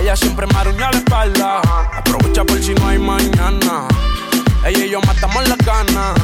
Ella 0.00 0.14
siempre 0.14 0.46
me 0.46 0.56
aruña 0.56 0.90
la 0.92 0.98
espalda. 0.98 1.60
Aprovecha 1.96 2.44
por 2.44 2.62
si 2.62 2.72
no 2.74 2.86
hay 2.86 2.98
mañana. 2.98 3.88
Ella 4.64 4.86
y 4.86 4.90
yo 4.90 5.00
matamos 5.00 5.48
las 5.48 5.58
ganas. 5.58 6.14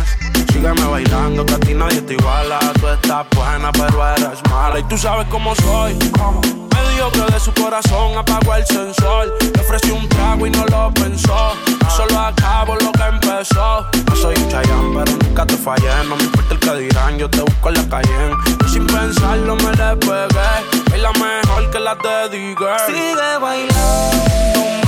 Sígueme 0.57 0.87
bailando, 0.87 1.45
que 1.45 1.53
a 1.53 1.59
ti 1.59 1.75
nadie 1.75 2.01
te 2.01 2.15
iguala. 2.15 2.59
Tú 2.81 2.89
estás 2.89 3.27
buena, 3.37 3.71
pero 3.73 4.09
eres 4.09 4.41
mala. 4.49 4.79
Y 4.79 4.85
tú 4.85 4.97
sabes 4.97 5.27
cómo 5.29 5.55
soy. 5.55 5.93
Me 5.93 6.95
dijo 6.95 7.11
que 7.13 7.31
de 7.31 7.39
su 7.39 7.53
corazón 7.53 8.17
apagó 8.17 8.55
el 8.55 8.65
sensor. 8.65 9.35
Le 9.55 9.61
ofrecí 9.61 9.91
un 9.91 10.09
trago 10.09 10.47
y 10.47 10.51
no 10.51 10.65
lo 10.65 10.91
pensó. 10.95 11.53
Yo 11.67 11.91
solo 11.91 12.19
acabo 12.19 12.75
lo 12.77 12.91
que 12.91 13.03
empezó. 13.03 13.85
No 14.09 14.17
soy 14.17 14.35
un 14.35 14.49
Chayanne, 14.49 14.95
pero 14.95 15.19
nunca 15.25 15.45
te 15.45 15.59
fallé. 15.59 15.91
No 16.09 16.17
me 16.17 16.23
importa 16.25 16.55
el 16.55 16.61
que 16.61 16.75
dirán, 16.85 17.19
yo 17.19 17.29
te 17.29 17.43
busco 17.43 17.69
en 17.69 17.75
la 17.75 17.89
calle. 17.91 18.31
Y 18.65 18.69
sin 18.71 18.87
pensarlo 18.87 19.57
me 19.57 19.73
le 19.73 19.97
pegué. 19.97 20.95
Es 20.95 21.03
la 21.03 21.13
mejor 21.13 21.71
que 21.71 21.81
la 21.81 21.95
de 21.97 22.31
Digger. 22.31 22.81
Sigue 22.87 23.39
bailándome, 23.43 24.86